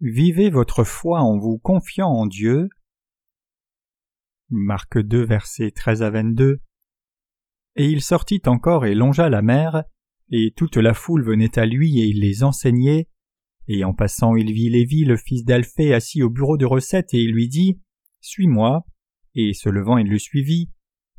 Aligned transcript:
Vivez 0.00 0.48
votre 0.48 0.84
foi 0.84 1.22
en 1.22 1.38
vous 1.38 1.58
confiant 1.58 2.08
en 2.08 2.26
Dieu. 2.26 2.68
Marc 4.48 4.96
2, 4.96 5.24
versets 5.24 5.72
13 5.72 6.04
à 6.04 6.10
22. 6.10 6.60
Et 7.74 7.86
il 7.86 8.00
sortit 8.00 8.42
encore 8.46 8.86
et 8.86 8.94
longea 8.94 9.28
la 9.28 9.42
mer, 9.42 9.82
et 10.30 10.52
toute 10.56 10.76
la 10.76 10.94
foule 10.94 11.24
venait 11.24 11.58
à 11.58 11.66
lui 11.66 11.98
et 12.00 12.06
il 12.06 12.20
les 12.20 12.44
enseignait. 12.44 13.08
Et 13.66 13.82
en 13.82 13.92
passant, 13.92 14.36
il 14.36 14.52
vit 14.52 14.70
Lévi, 14.70 15.04
le 15.04 15.16
fils 15.16 15.44
d'Alphée, 15.44 15.92
assis 15.92 16.22
au 16.22 16.30
bureau 16.30 16.56
de 16.56 16.64
recette, 16.64 17.12
et 17.12 17.22
il 17.22 17.32
lui 17.32 17.48
dit 17.48 17.80
Suis-moi. 18.20 18.86
Et 19.34 19.52
se 19.52 19.68
levant, 19.68 19.98
il 19.98 20.08
le 20.08 20.18
suivit. 20.18 20.70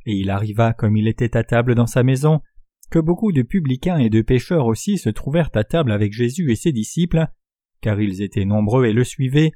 Et 0.05 0.13
il 0.13 0.29
arriva, 0.29 0.73
comme 0.73 0.95
il 0.95 1.09
était 1.09 1.35
à 1.35 1.43
table 1.43 1.75
dans 1.75 1.85
sa 1.85 2.03
maison, 2.03 2.41
que 2.89 2.99
beaucoup 2.99 3.33
de 3.33 3.41
publicains 3.41 3.97
et 3.97 4.09
de 4.09 4.21
pécheurs 4.21 4.67
aussi 4.67 4.97
se 4.97 5.09
trouvèrent 5.09 5.51
à 5.53 5.65
table 5.65 5.91
avec 5.91 6.13
Jésus 6.13 6.49
et 6.49 6.55
ses 6.55 6.71
disciples, 6.71 7.27
car 7.81 7.99
ils 8.01 8.21
étaient 8.21 8.45
nombreux 8.45 8.85
et 8.85 8.93
le 8.93 9.03
suivaient, 9.03 9.51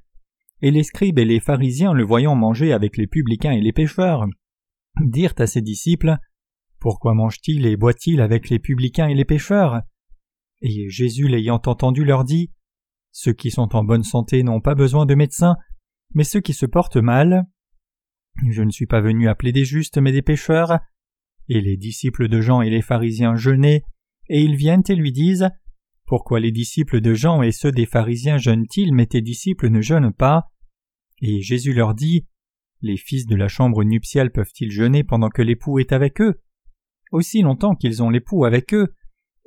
et 0.62 0.72
les 0.72 0.84
scribes 0.84 1.20
et 1.20 1.26
les 1.26 1.40
pharisiens 1.40 1.94
le 1.94 2.04
voyant 2.04 2.36
manger 2.36 2.72
avec 2.72 2.98
les 2.98 3.08
publicains 3.08 3.52
et 3.52 3.62
les 3.62 3.74
pécheurs, 3.74 4.26
dirent 5.02 5.34
à 5.40 5.48
ses 5.48 5.62
disciples 5.62 6.18
Pourquoi 6.80 7.14
mange-t-il 7.14 7.66
et 7.66 7.76
boit-il 7.76 8.22
avec 8.22 8.50
les 8.50 8.60
publicains 8.60 9.08
et 9.08 9.14
les 9.14 9.26
pécheurs 9.26 9.82
Et 10.62 10.90
Jésus 10.90 11.28
l'ayant 11.28 11.62
entendu 11.66 12.06
leur 12.06 12.24
dit 12.24 12.52
Ceux 13.12 13.34
qui 13.34 13.52
sont 13.52 13.76
en 13.76 13.84
bonne 13.84 14.04
santé 14.04 14.44
n'ont 14.44 14.62
pas 14.62 14.76
besoin 14.76 15.06
de 15.06 15.16
médecins, 15.16 15.58
mais 16.14 16.24
ceux 16.24 16.42
qui 16.42 16.54
se 16.54 16.66
portent 16.66 16.98
mal. 16.98 17.46
Je 18.50 18.62
ne 18.64 18.72
suis 18.72 18.88
pas 18.88 19.02
venu 19.02 19.28
appeler 19.28 19.52
des 19.52 19.66
justes, 19.66 19.98
mais 19.98 20.12
des 20.12 20.22
pécheurs. 20.22 20.80
Et 21.50 21.62
les 21.62 21.78
disciples 21.78 22.30
de 22.30 22.40
Jean 22.40 22.62
et 22.62 22.70
les 22.70 22.82
pharisiens 22.82 23.36
jeûnaient, 23.36 23.84
et 24.30 24.42
ils 24.42 24.56
viennent 24.56 24.84
et 24.88 24.96
lui 24.96 25.12
disent 25.12 25.50
Pourquoi 26.14 26.40
les 26.40 26.52
disciples 26.52 27.02
de 27.02 27.16
Jean 27.16 27.42
et 27.42 27.52
ceux 27.52 27.72
des 27.72 27.88
pharisiens 27.88 28.38
jeûnent-ils, 28.38 28.94
mais 28.94 29.08
tes 29.08 29.22
disciples 29.22 29.72
ne 29.72 29.82
jeûnent 29.82 30.14
pas? 30.14 30.52
Et 31.24 31.42
Jésus 31.42 31.74
leur 31.74 31.96
dit 31.96 32.28
Les 32.84 32.98
fils 32.98 33.26
de 33.26 33.36
la 33.36 33.48
chambre 33.48 33.84
nuptiale 33.84 34.32
peuvent-ils 34.32 34.70
jeûner 34.70 35.04
pendant 35.04 35.30
que 35.30 35.42
l'époux 35.42 35.80
est 35.80 35.92
avec 35.92 36.22
eux? 36.22 36.40
Aussi 37.12 37.42
longtemps 37.42 37.74
qu'ils 37.74 38.04
ont 38.04 38.12
l'époux 38.12 38.46
avec 38.46 38.76
eux, 38.76 38.94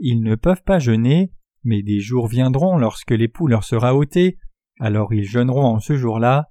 ils 0.01 0.25
ne 0.25 0.35
peuvent 0.35 0.65
pas 0.65 0.81
jeûner, 0.81 1.33
mais 1.63 1.85
des 1.85 2.01
jours 2.01 2.27
viendront 2.27 2.79
lorsque 2.79 3.13
l'époux 3.13 3.47
leur 3.47 3.63
sera 3.63 3.95
ôté, 3.95 4.37
alors 4.81 5.15
ils 5.15 5.23
jeûneront 5.23 5.67
en 5.67 5.79
ce 5.79 5.95
jour-là. 5.95 6.51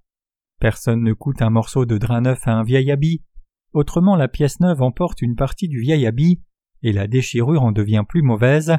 Personne 0.62 1.04
ne 1.04 1.12
coûte 1.12 1.42
un 1.42 1.50
morceau 1.50 1.86
de 1.86 1.98
drap 1.98 2.22
neuf 2.22 2.48
à 2.48 2.54
un 2.54 2.64
vieil 2.64 2.90
habit, 2.90 3.22
autrement 3.74 4.16
la 4.16 4.30
pièce 4.30 4.62
neuve 4.62 4.82
emporte 4.82 5.22
une 5.22 5.36
partie 5.36 5.68
du 5.68 5.82
vieil 5.82 6.06
habit, 6.06 6.42
et 6.84 6.94
la 6.94 7.08
déchirure 7.08 7.64
en 7.64 7.74
devient 7.74 8.04
plus 8.08 8.22
mauvaise, 8.22 8.78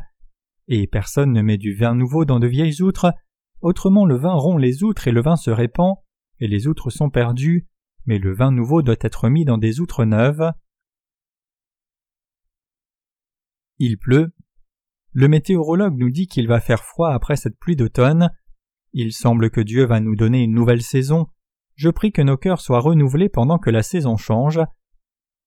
et 0.68 0.86
personne 0.86 1.32
ne 1.32 1.42
met 1.42 1.58
du 1.58 1.74
vin 1.74 1.94
nouveau 1.94 2.24
dans 2.24 2.40
de 2.40 2.46
vieilles 2.46 2.82
outres, 2.82 3.12
autrement 3.60 4.04
le 4.04 4.16
vin 4.16 4.34
rompt 4.34 4.60
les 4.60 4.82
outres 4.82 5.08
et 5.08 5.12
le 5.12 5.22
vin 5.22 5.36
se 5.36 5.50
répand, 5.50 5.96
et 6.40 6.48
les 6.48 6.66
outres 6.66 6.90
sont 6.90 7.10
perdues, 7.10 7.66
mais 8.06 8.18
le 8.18 8.34
vin 8.34 8.50
nouveau 8.52 8.82
doit 8.82 8.96
être 9.00 9.28
mis 9.28 9.44
dans 9.44 9.58
des 9.58 9.80
outres 9.80 10.04
neuves. 10.04 10.52
Il 13.78 13.98
pleut. 13.98 14.32
Le 15.12 15.28
météorologue 15.28 15.96
nous 15.96 16.10
dit 16.10 16.26
qu'il 16.26 16.48
va 16.48 16.60
faire 16.60 16.84
froid 16.84 17.12
après 17.12 17.36
cette 17.36 17.58
pluie 17.58 17.76
d'automne. 17.76 18.30
Il 18.92 19.12
semble 19.12 19.50
que 19.50 19.60
Dieu 19.60 19.84
va 19.84 20.00
nous 20.00 20.16
donner 20.16 20.42
une 20.42 20.54
nouvelle 20.54 20.82
saison. 20.82 21.26
Je 21.74 21.90
prie 21.90 22.12
que 22.12 22.22
nos 22.22 22.36
cœurs 22.36 22.60
soient 22.60 22.80
renouvelés 22.80 23.28
pendant 23.28 23.58
que 23.58 23.70
la 23.70 23.82
saison 23.82 24.16
change. 24.16 24.60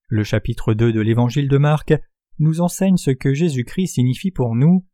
Le 0.08 0.24
chapitre 0.24 0.74
2 0.74 0.92
de 0.92 1.02
l'Évangile 1.02 1.48
de 1.48 1.58
Marc 1.58 1.94
nous 2.40 2.62
enseigne 2.62 2.98
ce 2.98 3.12
que 3.12 3.34
Jésus-Christ 3.34 3.96
signifie 3.96 4.32
pour 4.32 4.56
nous. 4.56 4.86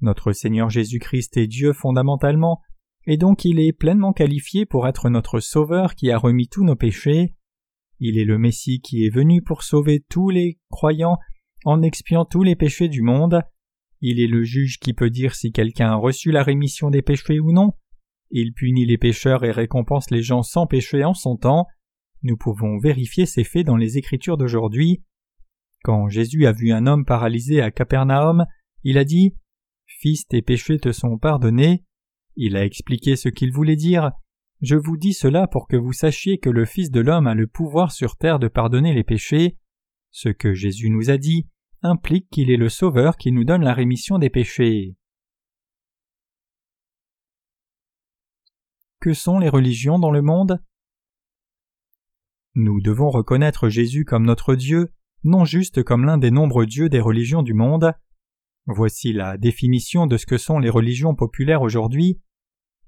Notre 0.00 0.32
Seigneur 0.32 0.70
Jésus-Christ 0.70 1.36
est 1.36 1.46
Dieu 1.46 1.72
fondamentalement, 1.72 2.60
et 3.06 3.16
donc 3.16 3.44
il 3.44 3.60
est 3.60 3.72
pleinement 3.72 4.12
qualifié 4.12 4.66
pour 4.66 4.88
être 4.88 5.10
notre 5.10 5.40
Sauveur 5.40 5.94
qui 5.94 6.10
a 6.10 6.18
remis 6.18 6.48
tous 6.48 6.64
nos 6.64 6.76
péchés. 6.76 7.34
Il 7.98 8.18
est 8.18 8.24
le 8.24 8.38
Messie 8.38 8.80
qui 8.80 9.04
est 9.04 9.14
venu 9.14 9.42
pour 9.42 9.62
sauver 9.62 10.04
tous 10.08 10.30
les 10.30 10.58
croyants 10.70 11.18
en 11.64 11.82
expiant 11.82 12.24
tous 12.24 12.42
les 12.42 12.56
péchés 12.56 12.88
du 12.88 13.02
monde. 13.02 13.42
Il 14.00 14.20
est 14.20 14.26
le 14.26 14.42
juge 14.42 14.78
qui 14.78 14.94
peut 14.94 15.10
dire 15.10 15.34
si 15.34 15.52
quelqu'un 15.52 15.92
a 15.92 15.96
reçu 15.96 16.30
la 16.30 16.42
rémission 16.42 16.88
des 16.88 17.02
péchés 17.02 17.40
ou 17.40 17.52
non. 17.52 17.74
Il 18.30 18.54
punit 18.54 18.86
les 18.86 18.96
pécheurs 18.96 19.44
et 19.44 19.50
récompense 19.50 20.10
les 20.10 20.22
gens 20.22 20.42
sans 20.42 20.66
péché 20.66 21.04
en 21.04 21.12
son 21.12 21.36
temps. 21.36 21.66
Nous 22.22 22.36
pouvons 22.36 22.78
vérifier 22.78 23.26
ces 23.26 23.44
faits 23.44 23.66
dans 23.66 23.76
les 23.76 23.98
Écritures 23.98 24.38
d'aujourd'hui. 24.38 25.02
Quand 25.82 26.08
Jésus 26.08 26.46
a 26.46 26.52
vu 26.52 26.72
un 26.72 26.86
homme 26.86 27.04
paralysé 27.04 27.60
à 27.60 27.70
Capernaum, 27.70 28.46
il 28.84 28.96
a 28.96 29.04
dit 29.04 29.34
Fils, 30.00 30.26
tes 30.26 30.40
péchés 30.40 30.78
te 30.78 30.92
sont 30.92 31.18
pardonnés. 31.18 31.84
Il 32.34 32.56
a 32.56 32.64
expliqué 32.64 33.16
ce 33.16 33.28
qu'il 33.28 33.52
voulait 33.52 33.76
dire. 33.76 34.12
Je 34.62 34.74
vous 34.74 34.96
dis 34.96 35.12
cela 35.12 35.46
pour 35.46 35.68
que 35.68 35.76
vous 35.76 35.92
sachiez 35.92 36.38
que 36.38 36.48
le 36.48 36.64
Fils 36.64 36.90
de 36.90 37.00
l'homme 37.00 37.26
a 37.26 37.34
le 37.34 37.46
pouvoir 37.46 37.92
sur 37.92 38.16
terre 38.16 38.38
de 38.38 38.48
pardonner 38.48 38.94
les 38.94 39.04
péchés. 39.04 39.58
Ce 40.10 40.30
que 40.30 40.54
Jésus 40.54 40.88
nous 40.88 41.10
a 41.10 41.18
dit 41.18 41.46
implique 41.82 42.30
qu'il 42.30 42.50
est 42.50 42.56
le 42.56 42.70
Sauveur 42.70 43.18
qui 43.18 43.30
nous 43.30 43.44
donne 43.44 43.62
la 43.62 43.74
rémission 43.74 44.16
des 44.16 44.30
péchés. 44.30 44.96
Que 49.00 49.12
sont 49.12 49.38
les 49.38 49.50
religions 49.50 49.98
dans 49.98 50.10
le 50.10 50.22
monde? 50.22 50.64
Nous 52.54 52.80
devons 52.80 53.10
reconnaître 53.10 53.68
Jésus 53.68 54.06
comme 54.06 54.24
notre 54.24 54.54
Dieu, 54.54 54.94
non 55.24 55.44
juste 55.44 55.82
comme 55.82 56.06
l'un 56.06 56.16
des 56.16 56.30
nombreux 56.30 56.64
dieux 56.64 56.88
des 56.88 57.00
religions 57.00 57.42
du 57.42 57.52
monde. 57.52 57.92
Voici 58.66 59.12
la 59.12 59.36
définition 59.36 60.06
de 60.06 60.16
ce 60.16 60.26
que 60.26 60.38
sont 60.38 60.58
les 60.58 60.70
religions 60.70 61.14
populaires 61.14 61.62
aujourd'hui. 61.62 62.20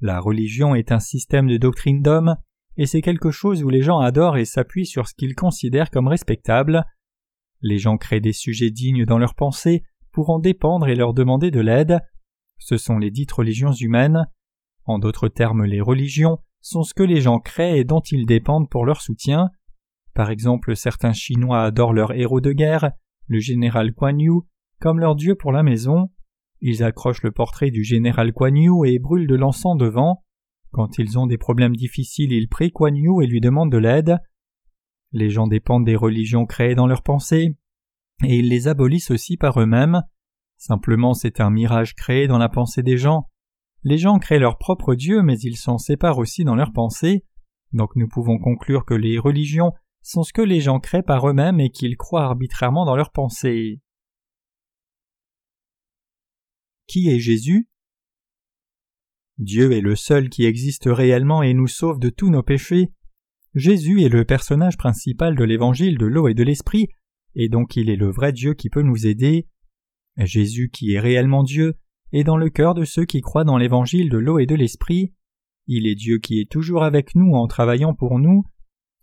La 0.00 0.20
religion 0.20 0.74
est 0.74 0.92
un 0.92 1.00
système 1.00 1.46
de 1.46 1.56
doctrine 1.56 2.02
d'homme, 2.02 2.36
et 2.76 2.86
c'est 2.86 3.02
quelque 3.02 3.30
chose 3.30 3.62
où 3.62 3.68
les 3.68 3.82
gens 3.82 3.98
adorent 3.98 4.36
et 4.36 4.44
s'appuient 4.44 4.86
sur 4.86 5.08
ce 5.08 5.14
qu'ils 5.14 5.34
considèrent 5.34 5.90
comme 5.90 6.08
respectable. 6.08 6.84
Les 7.60 7.78
gens 7.78 7.96
créent 7.96 8.20
des 8.20 8.32
sujets 8.32 8.70
dignes 8.70 9.04
dans 9.04 9.18
leurs 9.18 9.34
pensées 9.34 9.82
pour 10.10 10.30
en 10.30 10.38
dépendre 10.38 10.88
et 10.88 10.94
leur 10.94 11.14
demander 11.14 11.50
de 11.50 11.60
l'aide. 11.60 12.00
Ce 12.58 12.76
sont 12.76 12.98
les 12.98 13.10
dites 13.10 13.32
religions 13.32 13.72
humaines. 13.72 14.26
En 14.84 14.98
d'autres 14.98 15.28
termes, 15.28 15.64
les 15.64 15.80
religions 15.80 16.38
sont 16.60 16.82
ce 16.82 16.94
que 16.94 17.02
les 17.02 17.20
gens 17.20 17.38
créent 17.38 17.78
et 17.78 17.84
dont 17.84 18.00
ils 18.00 18.26
dépendent 18.26 18.68
pour 18.68 18.84
leur 18.84 19.00
soutien. 19.00 19.50
Par 20.14 20.30
exemple, 20.30 20.76
certains 20.76 21.12
Chinois 21.12 21.62
adorent 21.62 21.92
leur 21.92 22.12
héros 22.12 22.40
de 22.40 22.52
guerre, 22.52 22.92
le 23.26 23.40
général 23.40 23.94
Kuan 23.94 24.18
Yu, 24.18 24.42
comme 24.82 24.98
leur 24.98 25.14
dieu 25.14 25.36
pour 25.36 25.52
la 25.52 25.62
maison. 25.62 26.10
Ils 26.60 26.82
accrochent 26.82 27.22
le 27.22 27.30
portrait 27.30 27.70
du 27.70 27.84
général 27.84 28.32
Kuan 28.32 28.56
Yu 28.56 28.84
et 28.84 28.98
brûlent 28.98 29.28
de 29.28 29.36
l'encens 29.36 29.78
devant. 29.78 30.24
Quand 30.72 30.98
ils 30.98 31.20
ont 31.20 31.26
des 31.26 31.38
problèmes 31.38 31.76
difficiles, 31.76 32.32
ils 32.32 32.48
prient 32.48 32.72
Kuan 32.72 32.96
et 32.96 33.26
lui 33.28 33.40
demandent 33.40 33.70
de 33.70 33.78
l'aide. 33.78 34.18
Les 35.12 35.30
gens 35.30 35.46
dépendent 35.46 35.84
des 35.84 35.94
religions 35.94 36.46
créées 36.46 36.74
dans 36.74 36.88
leurs 36.88 37.04
pensées, 37.04 37.56
et 38.24 38.38
ils 38.38 38.48
les 38.48 38.66
abolissent 38.66 39.12
aussi 39.12 39.36
par 39.36 39.60
eux-mêmes. 39.60 40.02
Simplement 40.56 41.14
c'est 41.14 41.40
un 41.40 41.50
mirage 41.50 41.94
créé 41.94 42.26
dans 42.26 42.38
la 42.38 42.48
pensée 42.48 42.82
des 42.82 42.98
gens. 42.98 43.28
Les 43.84 43.98
gens 43.98 44.18
créent 44.18 44.40
leur 44.40 44.58
propre 44.58 44.96
Dieu, 44.96 45.22
mais 45.22 45.38
ils 45.38 45.56
s'en 45.56 45.78
séparent 45.78 46.18
aussi 46.18 46.42
dans 46.42 46.56
leurs 46.56 46.72
pensées. 46.72 47.24
Donc 47.72 47.94
nous 47.94 48.08
pouvons 48.08 48.38
conclure 48.38 48.84
que 48.84 48.94
les 48.94 49.18
religions 49.20 49.72
sont 50.02 50.24
ce 50.24 50.32
que 50.32 50.42
les 50.42 50.60
gens 50.60 50.80
créent 50.80 51.04
par 51.04 51.28
eux-mêmes 51.28 51.60
et 51.60 51.70
qu'ils 51.70 51.96
croient 51.96 52.24
arbitrairement 52.24 52.84
dans 52.84 52.96
leurs 52.96 53.12
pensées. 53.12 53.80
Qui 56.92 57.08
est 57.08 57.20
Jésus? 57.20 57.70
Dieu 59.38 59.72
est 59.72 59.80
le 59.80 59.96
seul 59.96 60.28
qui 60.28 60.44
existe 60.44 60.84
réellement 60.84 61.42
et 61.42 61.54
nous 61.54 61.66
sauve 61.66 61.98
de 61.98 62.10
tous 62.10 62.28
nos 62.28 62.42
péchés. 62.42 62.90
Jésus 63.54 64.02
est 64.02 64.10
le 64.10 64.26
personnage 64.26 64.76
principal 64.76 65.34
de 65.34 65.42
l'évangile 65.42 65.96
de 65.96 66.04
l'eau 66.04 66.28
et 66.28 66.34
de 66.34 66.42
l'esprit, 66.42 66.88
et 67.34 67.48
donc 67.48 67.76
il 67.76 67.88
est 67.88 67.96
le 67.96 68.10
vrai 68.10 68.34
Dieu 68.34 68.52
qui 68.52 68.68
peut 68.68 68.82
nous 68.82 69.06
aider. 69.06 69.48
Jésus 70.18 70.68
qui 70.68 70.92
est 70.92 71.00
réellement 71.00 71.44
Dieu 71.44 71.78
et 72.12 72.24
dans 72.24 72.36
le 72.36 72.50
cœur 72.50 72.74
de 72.74 72.84
ceux 72.84 73.06
qui 73.06 73.22
croient 73.22 73.44
dans 73.44 73.56
l'évangile 73.56 74.10
de 74.10 74.18
l'eau 74.18 74.38
et 74.38 74.44
de 74.44 74.54
l'esprit. 74.54 75.14
Il 75.68 75.86
est 75.86 75.94
Dieu 75.94 76.18
qui 76.18 76.40
est 76.40 76.50
toujours 76.50 76.82
avec 76.82 77.14
nous 77.14 77.32
en 77.32 77.46
travaillant 77.46 77.94
pour 77.94 78.18
nous. 78.18 78.44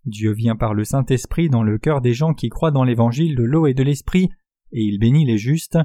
Dieu 0.04 0.30
vient 0.30 0.54
par 0.54 0.74
le 0.74 0.84
Saint-Esprit 0.84 1.48
dans 1.48 1.64
le 1.64 1.76
cœur 1.76 2.02
des 2.02 2.14
gens 2.14 2.34
qui 2.34 2.50
croient 2.50 2.70
dans 2.70 2.84
l'évangile 2.84 3.34
de 3.34 3.42
l'eau 3.42 3.66
et 3.66 3.74
de 3.74 3.82
l'esprit, 3.82 4.28
et 4.70 4.80
il 4.80 5.00
bénit 5.00 5.24
les 5.24 5.38
justes. 5.38 5.76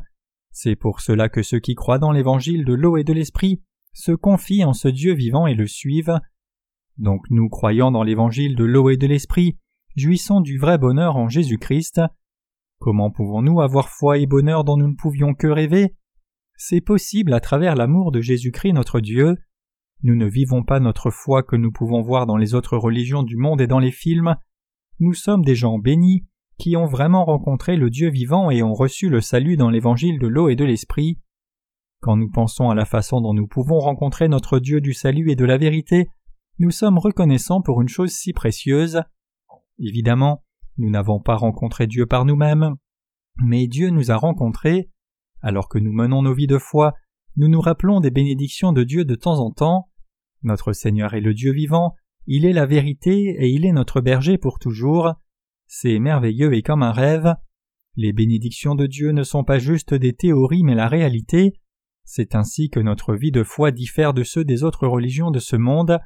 C'est 0.58 0.78
pour 0.78 1.02
cela 1.02 1.28
que 1.28 1.44
ceux 1.44 1.60
qui 1.60 1.76
croient 1.76 2.00
dans 2.00 2.14
l'évangile 2.14 2.64
de 2.64 2.74
l'eau 2.74 2.96
et 2.96 3.04
de 3.04 3.12
l'esprit 3.12 3.62
se 3.92 4.14
confient 4.14 4.64
en 4.64 4.72
ce 4.72 4.88
Dieu 4.88 5.14
vivant 5.14 5.48
et 5.48 5.54
le 5.54 5.68
suivent. 5.68 6.18
Donc 6.98 7.26
nous 7.30 7.50
croyant 7.50 7.92
dans 7.92 8.04
l'évangile 8.04 8.56
de 8.56 8.64
l'eau 8.64 8.90
et 8.90 8.96
de 8.96 9.06
l'esprit, 9.06 9.58
jouissons 9.98 10.40
du 10.40 10.58
vrai 10.58 10.78
bonheur 10.78 11.18
en 11.18 11.28
Jésus-Christ. 11.28 12.00
Comment 12.80 13.12
pouvons-nous 13.12 13.60
avoir 13.60 13.90
foi 13.90 14.18
et 14.18 14.28
bonheur 14.28 14.64
dont 14.64 14.78
nous 14.78 14.88
ne 14.88 14.96
pouvions 14.96 15.34
que 15.34 15.48
rêver? 15.48 15.94
C'est 16.56 16.80
possible 16.80 17.34
à 17.34 17.42
travers 17.42 17.76
l'amour 17.76 18.14
de 18.14 18.22
Jésus-Christ 18.22 18.72
notre 18.72 19.02
Dieu. 19.02 19.36
Nous 20.04 20.16
ne 20.16 20.26
vivons 20.26 20.64
pas 20.64 20.80
notre 20.80 21.12
foi 21.12 21.44
que 21.44 21.58
nous 21.58 21.74
pouvons 21.74 22.02
voir 22.02 22.28
dans 22.28 22.38
les 22.38 22.56
autres 22.56 22.78
religions 22.78 23.24
du 23.24 23.36
monde 23.36 23.60
et 23.60 23.68
dans 23.68 23.80
les 23.80 23.92
films. 23.92 24.38
Nous 25.00 25.16
sommes 25.16 25.44
des 25.44 25.56
gens 25.56 25.80
bénis 25.80 26.26
qui 26.58 26.78
ont 26.78 26.86
vraiment 26.86 27.26
rencontré 27.26 27.76
le 27.76 27.90
Dieu 27.90 28.10
vivant 28.10 28.50
et 28.50 28.64
ont 28.64 28.74
reçu 28.74 29.10
le 29.10 29.22
salut 29.22 29.58
dans 29.58 29.70
l'évangile 29.70 30.20
de 30.20 30.28
l'eau 30.28 30.50
et 30.50 30.56
de 30.56 30.66
l'esprit. 30.66 31.20
Quand 32.02 32.16
nous 32.16 32.30
pensons 32.30 32.70
à 32.70 32.76
la 32.76 32.86
façon 32.86 33.22
dont 33.22 33.34
nous 33.34 33.48
pouvons 33.48 33.80
rencontrer 33.80 34.28
notre 34.28 34.60
Dieu 34.60 34.80
du 34.80 34.94
salut 34.94 35.32
et 35.32 35.36
de 35.36 35.46
la 35.46 35.58
vérité, 35.58 36.10
nous 36.60 36.72
sommes 36.72 36.98
reconnaissants 36.98 37.62
pour 37.62 37.82
une 37.82 37.90
chose 37.90 38.12
si 38.12 38.32
précieuse. 38.32 39.02
Évidemment, 39.80 40.44
nous 40.78 40.90
n'avons 40.90 41.20
pas 41.20 41.36
rencontré 41.36 41.88
Dieu 41.88 42.06
par 42.06 42.26
nous-mêmes, 42.26 42.76
mais 43.44 43.68
Dieu 43.68 43.90
nous 43.90 44.12
a 44.12 44.16
rencontrés. 44.16 44.90
Alors 45.42 45.68
que 45.68 45.80
nous 45.80 45.92
menons 45.92 46.22
nos 46.22 46.34
vies 46.34 46.48
de 46.48 46.58
foi, 46.58 46.94
nous 47.36 47.50
nous 47.50 47.60
rappelons 47.60 48.00
des 48.00 48.12
bénédictions 48.12 48.72
de 48.72 48.84
Dieu 48.84 49.04
de 49.04 49.16
temps 49.16 49.40
en 49.40 49.52
temps. 49.52 49.90
Notre 50.44 50.72
Seigneur 50.74 51.14
est 51.14 51.22
le 51.22 51.34
Dieu 51.34 51.52
vivant, 51.52 51.96
il 52.28 52.46
est 52.46 52.54
la 52.54 52.66
vérité 52.66 53.36
et 53.40 53.50
il 53.50 53.66
est 53.66 53.74
notre 53.74 54.00
berger 54.00 54.38
pour 54.38 54.60
toujours. 54.60 55.16
C'est 55.68 56.00
merveilleux 56.00 56.54
et 56.54 56.62
comme 56.62 56.84
un 56.84 56.92
rêve. 56.92 57.36
Les 57.96 58.14
bénédictions 58.14 58.76
de 58.76 58.88
Dieu 58.88 59.12
ne 59.12 59.24
sont 59.24 59.44
pas 59.44 59.58
juste 59.58 59.94
des 59.94 60.14
théories 60.14 60.64
mais 60.64 60.76
la 60.76 60.88
réalité. 60.88 61.54
C'est 62.04 62.36
ainsi 62.36 62.70
que 62.70 62.80
notre 62.80 63.16
vie 63.16 63.32
de 63.32 63.44
foi 63.44 63.72
diffère 63.72 64.14
de 64.14 64.24
ceux 64.24 64.44
des 64.44 64.64
autres 64.64 64.88
religions 64.88 65.32
de 65.32 65.40
ce 65.40 65.56
monde. 65.56 66.00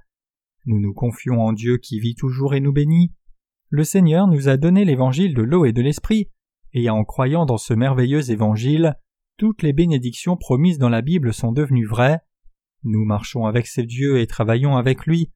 Nous 0.66 0.80
nous 0.80 0.94
confions 0.94 1.42
en 1.42 1.52
Dieu 1.52 1.78
qui 1.78 2.00
vit 2.00 2.16
toujours 2.16 2.54
et 2.54 2.60
nous 2.60 2.74
bénit. 2.74 3.14
Le 3.70 3.84
Seigneur 3.84 4.28
nous 4.28 4.50
a 4.50 4.58
donné 4.58 4.86
l'évangile 4.86 5.34
de 5.34 5.42
l'eau 5.42 5.66
et 5.66 5.74
de 5.74 5.82
l'esprit, 5.82 6.30
et 6.74 6.90
en 6.90 7.04
croyant 7.04 7.46
dans 7.46 7.58
ce 7.58 7.74
merveilleux 7.74 8.32
évangile, 8.32 8.96
toutes 9.38 9.62
les 9.62 9.74
bénédictions 9.74 10.38
promises 10.38 10.80
dans 10.80 10.90
la 10.90 11.02
Bible 11.02 11.34
sont 11.34 11.52
devenues 11.52 11.86
vraies. 11.86 12.20
Nous 12.84 13.06
marchons 13.06 13.46
avec 13.46 13.68
ce 13.68 13.82
Dieu 13.82 14.20
et 14.20 14.28
travaillons 14.28 14.78
avec 14.78 15.06
lui. 15.06 15.32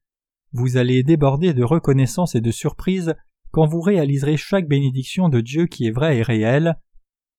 Vous 0.52 0.76
allez 0.76 1.02
déborder 1.02 1.52
de 1.52 1.64
reconnaissance 1.64 2.34
et 2.34 2.40
de 2.40 2.50
surprise 2.50 3.14
quand 3.54 3.66
vous 3.66 3.80
réaliserez 3.80 4.36
chaque 4.36 4.66
bénédiction 4.66 5.28
de 5.28 5.40
Dieu 5.40 5.66
qui 5.66 5.86
est 5.86 5.92
vraie 5.92 6.18
et 6.18 6.22
réelle. 6.22 6.74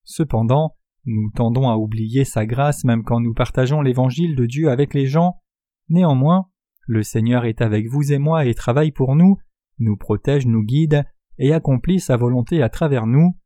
Cependant, 0.05 0.77
nous 1.03 1.29
tendons 1.35 1.69
à 1.69 1.75
oublier 1.75 2.23
sa 2.23 2.45
grâce 2.45 2.85
même 2.85 3.03
quand 3.03 3.19
nous 3.19 3.33
partageons 3.33 3.81
l'évangile 3.81 4.33
de 4.37 4.45
Dieu 4.45 4.69
avec 4.69 4.93
les 4.93 5.07
gens. 5.07 5.41
Néanmoins, 5.89 6.47
le 6.87 7.03
Seigneur 7.03 7.43
est 7.43 7.59
avec 7.59 7.89
vous 7.89 8.13
et 8.13 8.17
moi 8.17 8.45
et 8.45 8.53
travaille 8.53 8.93
pour 8.93 9.17
nous, 9.17 9.39
nous 9.77 9.97
protège, 9.97 10.45
nous 10.45 10.63
guide 10.63 11.03
et 11.37 11.51
accomplit 11.51 11.99
sa 11.99 12.15
volonté 12.15 12.63
à 12.63 12.69
travers 12.69 13.07
nous. 13.07 13.37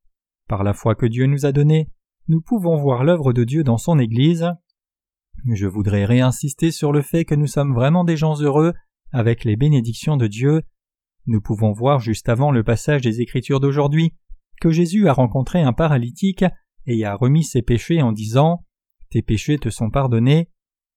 Par 0.47 0.63
la 0.63 0.73
foi 0.73 0.93
que 0.93 1.07
Dieu 1.07 1.25
nous 1.25 1.47
a 1.47 1.51
donnée, 1.51 1.89
nous 2.27 2.39
pouvons 2.39 2.75
voir 2.75 3.03
l'œuvre 3.03 3.33
de 3.33 3.45
Dieu 3.45 3.63
dans 3.63 3.79
son 3.79 3.97
Église. 3.97 4.47
Je 5.51 5.65
voudrais 5.65 6.05
réinsister 6.05 6.69
sur 6.69 6.91
le 6.91 7.01
fait 7.01 7.25
que 7.25 7.33
nous 7.33 7.47
sommes 7.47 7.73
vraiment 7.73 8.03
des 8.03 8.15
gens 8.15 8.39
heureux 8.39 8.75
avec 9.11 9.43
les 9.43 9.55
bénédictions 9.55 10.17
de 10.17 10.27
Dieu 10.27 10.61
nous 11.29 11.41
pouvons 11.41 11.71
voir 11.71 11.99
juste 11.99 12.27
avant 12.27 12.51
le 12.51 12.63
passage 12.63 13.01
des 13.01 13.21
Écritures 13.21 13.59
d'aujourd'hui 13.59 14.13
que 14.59 14.71
Jésus 14.71 15.07
a 15.07 15.13
rencontré 15.13 15.61
un 15.61 15.73
paralytique 15.73 16.43
et 16.87 17.05
a 17.05 17.15
remis 17.15 17.43
ses 17.43 17.61
péchés 17.61 18.01
en 18.01 18.11
disant 18.11 18.65
Tes 19.11 19.21
péchés 19.21 19.59
te 19.59 19.69
sont 19.69 19.91
pardonnés. 19.91 20.49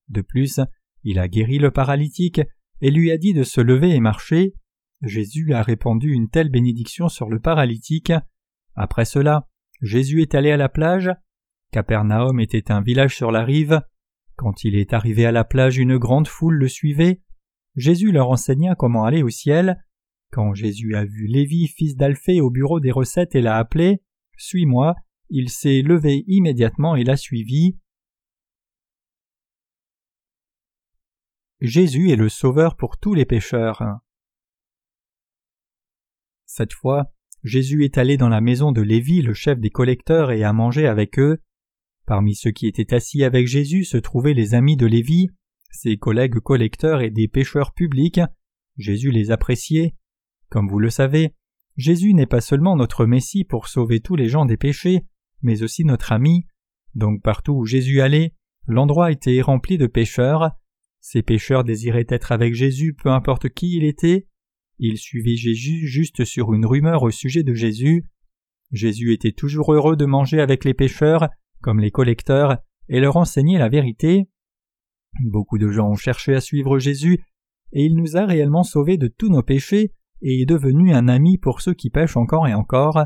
De 0.09 0.23
plus, 0.23 0.59
il 1.05 1.19
a 1.19 1.29
guéri 1.29 1.59
le 1.59 1.71
paralytique 1.71 2.41
et 2.81 2.91
lui 2.91 3.11
a 3.11 3.19
dit 3.19 3.35
de 3.35 3.45
se 3.45 3.61
lever 3.61 3.91
et 3.91 4.01
marcher. 4.01 4.55
Jésus 5.03 5.53
a 5.53 5.63
répandu 5.63 6.13
une 6.13 6.31
telle 6.31 6.49
bénédiction 6.49 7.11
sur 7.11 7.29
le 7.29 7.39
paralytique. 7.39 8.13
Après 8.75 9.05
cela, 9.05 9.49
Jésus 9.83 10.23
est 10.23 10.35
allé 10.35 10.51
à 10.51 10.57
la 10.57 10.71
plage. 10.71 11.11
Capernaum 11.73 12.41
était 12.41 12.73
un 12.73 12.81
village 12.81 13.17
sur 13.17 13.31
la 13.33 13.45
rive. 13.45 13.83
Quand 14.37 14.65
il 14.65 14.77
est 14.77 14.95
arrivé 14.95 15.27
à 15.27 15.33
la 15.33 15.45
plage, 15.45 15.77
une 15.77 15.99
grande 15.99 16.27
foule 16.27 16.55
le 16.55 16.69
suivait. 16.69 17.21
Jésus 17.77 18.13
leur 18.13 18.31
enseigna 18.31 18.75
comment 18.75 19.05
aller 19.05 19.23
au 19.23 19.29
ciel. 19.29 19.85
Quand 20.33 20.55
Jésus 20.55 20.97
a 20.97 21.05
vu 21.05 21.27
Lévi, 21.27 21.69
fils 21.69 21.95
d'Alphée, 21.95 22.41
au 22.41 22.49
bureau 22.49 22.81
des 22.81 22.91
recettes 22.91 23.35
et 23.35 23.43
l'a 23.43 23.59
appelé 23.59 24.01
Suis-moi, 24.39 24.95
il 25.29 25.51
s'est 25.51 25.83
levé 25.83 26.25
immédiatement 26.27 26.97
et 26.97 27.05
l'a 27.05 27.19
suivi. 27.19 27.77
Jésus 31.61 32.11
est 32.11 32.17
le 32.17 32.31
Sauveur 32.31 32.77
pour 32.77 32.97
tous 32.97 33.13
les 33.13 33.27
pécheurs. 33.27 33.83
Cette 36.47 36.73
fois, 36.73 37.13
Jésus 37.45 37.85
est 37.85 37.99
allé 37.99 38.17
dans 38.17 38.31
la 38.31 38.41
maison 38.41 38.73
de 38.73 38.81
Lévi, 38.81 39.21
le 39.21 39.35
chef 39.35 39.61
des 39.61 39.71
collecteurs, 39.71 40.33
et 40.33 40.45
a 40.45 40.55
mangé 40.55 40.87
avec 40.87 41.19
eux. 41.19 41.43
Parmi 42.07 42.35
ceux 42.35 42.53
qui 42.53 42.67
étaient 42.67 42.95
assis 42.95 43.23
avec 43.23 43.47
Jésus 43.47 43.85
se 43.85 43.99
trouvaient 43.99 44.33
les 44.33 44.55
amis 44.55 44.79
de 44.79 44.87
Lévi, 44.87 45.29
ses 45.71 45.99
collègues 45.99 46.41
collecteurs 46.41 47.03
et 47.03 47.11
des 47.11 47.29
pécheurs 47.29 47.75
publics. 47.75 48.21
Jésus 48.79 49.11
les 49.11 49.31
appréciait. 49.31 49.95
Comme 50.53 50.69
vous 50.69 50.81
le 50.81 50.91
savez, 50.91 51.35
Jésus 51.79 52.13
n'est 52.13 52.27
pas 52.27 52.43
seulement 52.43 52.77
notre 52.77 53.07
Messie 53.07 53.43
pour 53.43 53.69
sauver 53.69 54.01
tous 54.01 54.17
les 54.17 54.29
gens 54.29 54.45
des 54.45 54.59
péchés, 54.59 55.07
mais 55.41 55.63
aussi 55.63 55.83
notre 55.83 56.13
ami. 56.13 56.45
Donc 56.95 57.23
partout 57.23 57.55
où 57.55 57.65
Jésus 57.65 58.03
allait, 58.03 58.35
l'endroit 58.67 59.11
était 59.11 59.41
rempli 59.41 59.79
de 59.79 59.87
pécheurs. 59.87 60.51
Ces 61.01 61.23
pécheurs 61.23 61.65
désiraient 61.65 62.05
être 62.07 62.33
avec 62.33 62.53
Jésus 62.53 62.93
peu 62.93 63.09
importe 63.09 63.49
qui 63.49 63.79
il 63.79 63.85
était. 63.85 64.29
Ils 64.79 64.99
suivaient 64.99 65.37
Jésus 65.37 65.87
juste 65.87 66.27
sur 66.27 66.53
une 66.53 66.67
rumeur 66.67 67.03
au 67.03 67.11
sujet 67.11 67.45
de 67.45 67.55
Jésus. 67.55 68.05
Jésus 68.73 69.15
était 69.15 69.33
toujours 69.33 69.73
heureux 69.73 69.97
de 69.97 70.05
manger 70.05 70.39
avec 70.39 70.67
les 70.67 70.75
pécheurs, 70.75 71.31
comme 71.63 71.81
les 71.81 71.91
collecteurs, 71.91 72.59
et 72.91 73.01
leur 73.01 73.17
enseigner 73.17 73.57
la 73.57 73.71
vérité. 73.71 74.29
Beaucoup 75.25 75.57
de 75.57 75.71
gens 75.71 75.89
ont 75.89 75.97
cherché 75.97 76.35
à 76.35 76.43
suivre 76.43 76.79
Jésus, 76.79 77.25
et 77.73 77.87
il 77.87 77.97
nous 77.97 78.19
a 78.19 78.27
réellement 78.27 78.65
sauvés 78.65 78.99
de 78.99 79.09
tous 79.09 79.31
nos 79.31 79.43
péchés, 79.43 79.95
et 80.23 80.41
est 80.41 80.47
devenu 80.47 80.95
un 80.95 81.09
ami 81.09 81.37
pour 81.37 81.61
ceux 81.61 81.75
qui 81.75 81.91
pêchent 81.91 82.17
encore 82.17 82.47
et 82.47 82.55
encore. 82.55 83.05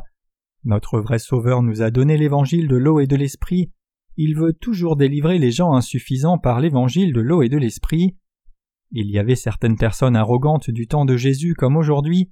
Notre 0.65 1.01
vrai 1.01 1.19
Sauveur 1.19 1.63
nous 1.63 1.83
a 1.83 1.91
donné 1.91 2.17
l'évangile 2.17 2.69
de 2.69 2.77
l'eau 2.77 3.01
et 3.01 3.07
de 3.07 3.17
l'esprit. 3.17 3.73
Il 4.17 4.37
veut 4.37 4.53
toujours 4.53 4.97
délivrer 4.97 5.39
les 5.39 5.51
gens 5.51 5.75
insuffisants 5.75 6.39
par 6.39 6.61
l'évangile 6.61 7.13
de 7.13 7.21
l'eau 7.21 7.43
et 7.43 7.49
de 7.49 7.59
l'esprit. 7.59 8.17
Il 8.93 9.11
y 9.11 9.19
avait 9.19 9.37
certaines 9.37 9.77
personnes 9.77 10.17
arrogantes 10.17 10.71
du 10.71 10.87
temps 10.87 11.05
de 11.05 11.17
Jésus 11.17 11.55
comme 11.55 11.77
aujourd'hui. 11.77 12.31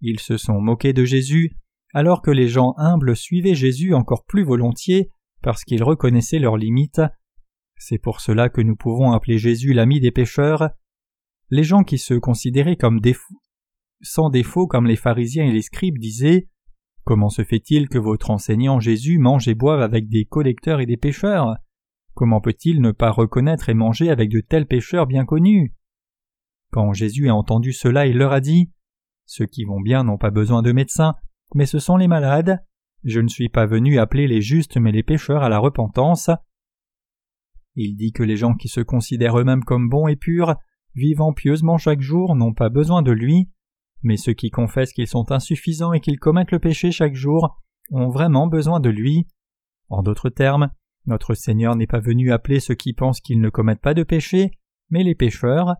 Ils 0.00 0.20
se 0.20 0.36
sont 0.36 0.60
moqués 0.60 0.92
de 0.92 1.04
Jésus, 1.04 1.56
alors 1.92 2.22
que 2.22 2.30
les 2.30 2.48
gens 2.48 2.74
humbles 2.76 3.16
suivaient 3.16 3.54
Jésus 3.54 3.94
encore 3.94 4.24
plus 4.24 4.44
volontiers 4.44 5.10
parce 5.42 5.64
qu'ils 5.64 5.82
reconnaissaient 5.82 6.38
leurs 6.38 6.56
limites. 6.56 7.02
C'est 7.76 7.98
pour 7.98 8.20
cela 8.20 8.48
que 8.48 8.60
nous 8.60 8.76
pouvons 8.76 9.12
appeler 9.12 9.38
Jésus 9.38 9.72
l'ami 9.72 10.00
des 10.00 10.10
pécheurs. 10.10 10.70
Les 11.50 11.62
gens 11.62 11.84
qui 11.84 11.98
se 11.98 12.14
considéraient 12.14 12.76
comme 12.76 13.00
des 13.00 13.14
fous 13.14 13.40
sans 14.00 14.30
défaut 14.30 14.66
comme 14.66 14.86
les 14.86 14.96
pharisiens 14.96 15.46
et 15.46 15.52
les 15.52 15.62
scribes 15.62 15.98
disaient 15.98 16.48
Comment 17.04 17.30
se 17.30 17.42
fait-il 17.42 17.88
que 17.88 17.98
votre 17.98 18.30
enseignant 18.30 18.80
Jésus 18.80 19.18
mange 19.18 19.48
et 19.48 19.54
boive 19.54 19.80
avec 19.80 20.08
des 20.08 20.26
collecteurs 20.26 20.80
et 20.80 20.86
des 20.86 20.98
pêcheurs? 20.98 21.56
Comment 22.12 22.40
peut-il 22.40 22.82
ne 22.82 22.92
pas 22.92 23.10
reconnaître 23.10 23.70
et 23.70 23.74
manger 23.74 24.10
avec 24.10 24.30
de 24.30 24.40
tels 24.40 24.66
pêcheurs 24.66 25.06
bien 25.06 25.24
connus? 25.24 25.74
Quand 26.70 26.92
Jésus 26.92 27.30
a 27.30 27.34
entendu 27.34 27.72
cela, 27.72 28.06
il 28.06 28.18
leur 28.18 28.32
a 28.32 28.40
dit 28.40 28.70
Ceux 29.24 29.46
qui 29.46 29.64
vont 29.64 29.80
bien 29.80 30.04
n'ont 30.04 30.18
pas 30.18 30.30
besoin 30.30 30.60
de 30.60 30.72
médecins, 30.72 31.14
mais 31.54 31.64
ce 31.64 31.78
sont 31.78 31.96
les 31.96 32.08
malades. 32.08 32.62
Je 33.04 33.20
ne 33.20 33.28
suis 33.28 33.48
pas 33.48 33.64
venu 33.64 33.98
appeler 33.98 34.26
les 34.26 34.42
justes 34.42 34.76
mais 34.76 34.92
les 34.92 35.02
pécheurs 35.02 35.42
à 35.42 35.48
la 35.48 35.58
repentance. 35.58 36.30
Il 37.74 37.96
dit 37.96 38.12
que 38.12 38.22
les 38.22 38.36
gens 38.36 38.54
qui 38.54 38.68
se 38.68 38.80
considèrent 38.80 39.38
eux-mêmes 39.38 39.64
comme 39.64 39.88
bons 39.88 40.08
et 40.08 40.16
purs, 40.16 40.56
vivant 40.94 41.32
pieusement 41.32 41.78
chaque 41.78 42.00
jour, 42.00 42.34
n'ont 42.34 42.52
pas 42.52 42.68
besoin 42.68 43.02
de 43.02 43.12
lui, 43.12 43.48
mais 44.02 44.16
ceux 44.16 44.32
qui 44.32 44.50
confessent 44.50 44.92
qu'ils 44.92 45.06
sont 45.06 45.32
insuffisants 45.32 45.92
et 45.92 46.00
qu'ils 46.00 46.18
commettent 46.18 46.52
le 46.52 46.58
péché 46.58 46.90
chaque 46.90 47.14
jour 47.14 47.60
ont 47.90 48.08
vraiment 48.08 48.46
besoin 48.46 48.80
de 48.80 48.90
lui. 48.90 49.26
En 49.88 50.02
d'autres 50.02 50.30
termes, 50.30 50.70
notre 51.06 51.34
Seigneur 51.34 51.74
n'est 51.74 51.86
pas 51.86 52.00
venu 52.00 52.32
appeler 52.32 52.60
ceux 52.60 52.74
qui 52.74 52.92
pensent 52.92 53.20
qu'ils 53.20 53.40
ne 53.40 53.48
commettent 53.48 53.80
pas 53.80 53.94
de 53.94 54.02
péché, 54.02 54.50
mais 54.90 55.02
les 55.02 55.14
pécheurs. 55.14 55.74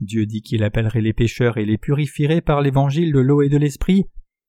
Dieu 0.00 0.26
dit 0.26 0.42
qu'il 0.42 0.64
appellerait 0.64 1.00
les 1.00 1.12
pécheurs 1.12 1.58
et 1.58 1.64
les 1.64 1.78
purifierait 1.78 2.40
par 2.40 2.60
l'évangile 2.60 3.12
de 3.12 3.20
l'eau 3.20 3.42
et 3.42 3.48
de 3.48 3.58
l'esprit, 3.58 4.06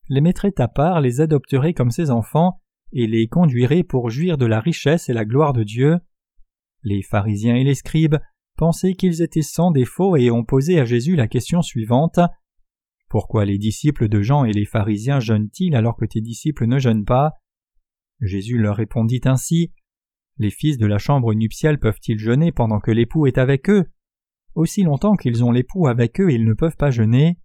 les 0.09 0.21
mettrait 0.21 0.53
à 0.57 0.67
part, 0.67 1.01
les 1.01 1.21
adopterait 1.21 1.73
comme 1.73 1.91
ses 1.91 2.09
enfants, 2.09 2.59
et 2.91 3.07
les 3.07 3.27
conduirait 3.27 3.83
pour 3.83 4.09
jouir 4.09 4.37
de 4.37 4.45
la 4.45 4.59
richesse 4.59 5.09
et 5.09 5.13
la 5.13 5.25
gloire 5.25 5.53
de 5.53 5.63
Dieu. 5.63 5.99
Les 6.83 7.01
pharisiens 7.01 7.55
et 7.55 7.63
les 7.63 7.75
scribes 7.75 8.17
pensaient 8.55 8.93
qu'ils 8.93 9.21
étaient 9.21 9.41
sans 9.41 9.71
défaut 9.71 10.15
et 10.15 10.29
ont 10.31 10.43
posé 10.43 10.79
à 10.79 10.85
Jésus 10.85 11.15
la 11.15 11.27
question 11.27 11.61
suivante. 11.61 12.19
Pourquoi 13.13 13.45
les 13.45 13.59
disciples 13.59 14.09
de 14.09 14.23
Jean 14.23 14.43
et 14.43 14.51
les 14.51 14.65
pharisiens 14.65 15.19
jeûnent-ils 15.19 15.75
alors 15.75 15.95
que 15.95 16.05
tes 16.05 16.19
disciples 16.19 16.65
ne 16.65 16.79
jeûnent 16.79 17.05
pas? 17.05 17.33
Jésus 18.21 18.57
leur 18.57 18.75
répondit 18.75 19.21
ainsi 19.25 19.71
Les 20.39 20.49
fils 20.49 20.79
de 20.79 20.87
la 20.87 20.97
chambre 20.97 21.35
nuptiale 21.35 21.77
peuvent-ils 21.77 22.17
jeûner 22.17 22.51
pendant 22.51 22.79
que 22.79 22.89
l'époux 22.89 23.27
est 23.27 23.37
avec 23.37 23.69
eux? 23.69 23.85
Aussi 24.55 24.81
longtemps 24.81 25.15
qu'ils 25.15 25.43
ont 25.43 25.51
l'époux 25.51 25.85
avec 25.85 26.19
eux, 26.19 26.31
ils 26.31 26.43
ne 26.43 26.55
peuvent 26.55 26.75
pas 26.75 26.89
jeûner. 26.89 27.37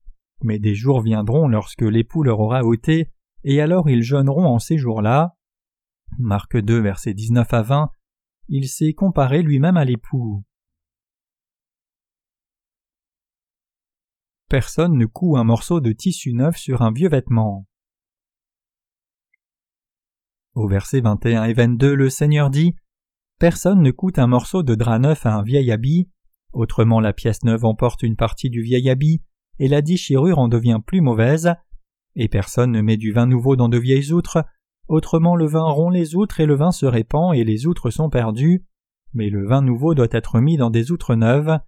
Mais 0.42 0.58
des 0.58 0.74
jours 0.74 1.02
viendront 1.02 1.48
lorsque 1.48 1.82
l'époux 1.82 2.22
leur 2.22 2.40
aura 2.40 2.64
ôté, 2.64 3.10
et 3.44 3.60
alors 3.60 3.90
ils 3.90 4.02
jeûneront 4.02 4.46
en 4.46 4.58
ces 4.58 4.78
jours-là. 4.78 5.36
Marc 6.18 6.56
2, 6.56 6.80
versets 6.80 7.12
19 7.12 7.52
à 7.52 7.60
20. 7.60 7.90
Il 8.48 8.68
s'est 8.68 8.94
comparé 8.94 9.42
lui-même 9.42 9.76
à 9.76 9.84
l'époux. 9.84 10.44
Personne 14.48 14.96
ne 14.96 15.04
coud 15.04 15.36
un 15.36 15.44
morceau 15.44 15.80
de 15.80 15.92
tissu 15.92 16.32
neuf 16.32 16.56
sur 16.56 16.80
un 16.80 16.90
vieux 16.90 17.10
vêtement. 17.10 17.66
Au 20.54 20.66
verset 20.66 21.02
21 21.02 21.44
et 21.44 21.52
22, 21.52 21.94
le 21.94 22.08
Seigneur 22.08 22.48
dit 22.48 22.74
Personne 23.38 23.82
ne 23.82 23.90
coûte 23.90 24.18
un 24.18 24.26
morceau 24.26 24.62
de 24.62 24.74
drap 24.74 24.98
neuf 25.00 25.26
à 25.26 25.34
un 25.34 25.42
vieil 25.42 25.70
habit, 25.70 26.08
autrement 26.54 26.98
la 26.98 27.12
pièce 27.12 27.44
neuve 27.44 27.66
emporte 27.66 28.02
une 28.02 28.16
partie 28.16 28.48
du 28.48 28.62
vieil 28.62 28.88
habit, 28.88 29.22
et 29.58 29.68
la 29.68 29.82
déchirure 29.82 30.38
en 30.38 30.48
devient 30.48 30.80
plus 30.84 31.02
mauvaise, 31.02 31.52
et 32.14 32.28
personne 32.28 32.72
ne 32.72 32.80
met 32.80 32.96
du 32.96 33.12
vin 33.12 33.26
nouveau 33.26 33.54
dans 33.54 33.68
de 33.68 33.76
vieilles 33.76 34.12
outres, 34.12 34.46
autrement 34.88 35.36
le 35.36 35.46
vin 35.46 35.70
rompt 35.70 35.92
les 35.92 36.16
outres 36.16 36.40
et 36.40 36.46
le 36.46 36.56
vin 36.56 36.72
se 36.72 36.86
répand 36.86 37.34
et 37.34 37.44
les 37.44 37.66
outres 37.66 37.90
sont 37.90 38.08
perdues, 38.08 38.64
mais 39.12 39.28
le 39.28 39.46
vin 39.46 39.60
nouveau 39.60 39.94
doit 39.94 40.08
être 40.10 40.40
mis 40.40 40.56
dans 40.56 40.70
des 40.70 40.90
outres 40.90 41.16
neuves. 41.16 41.58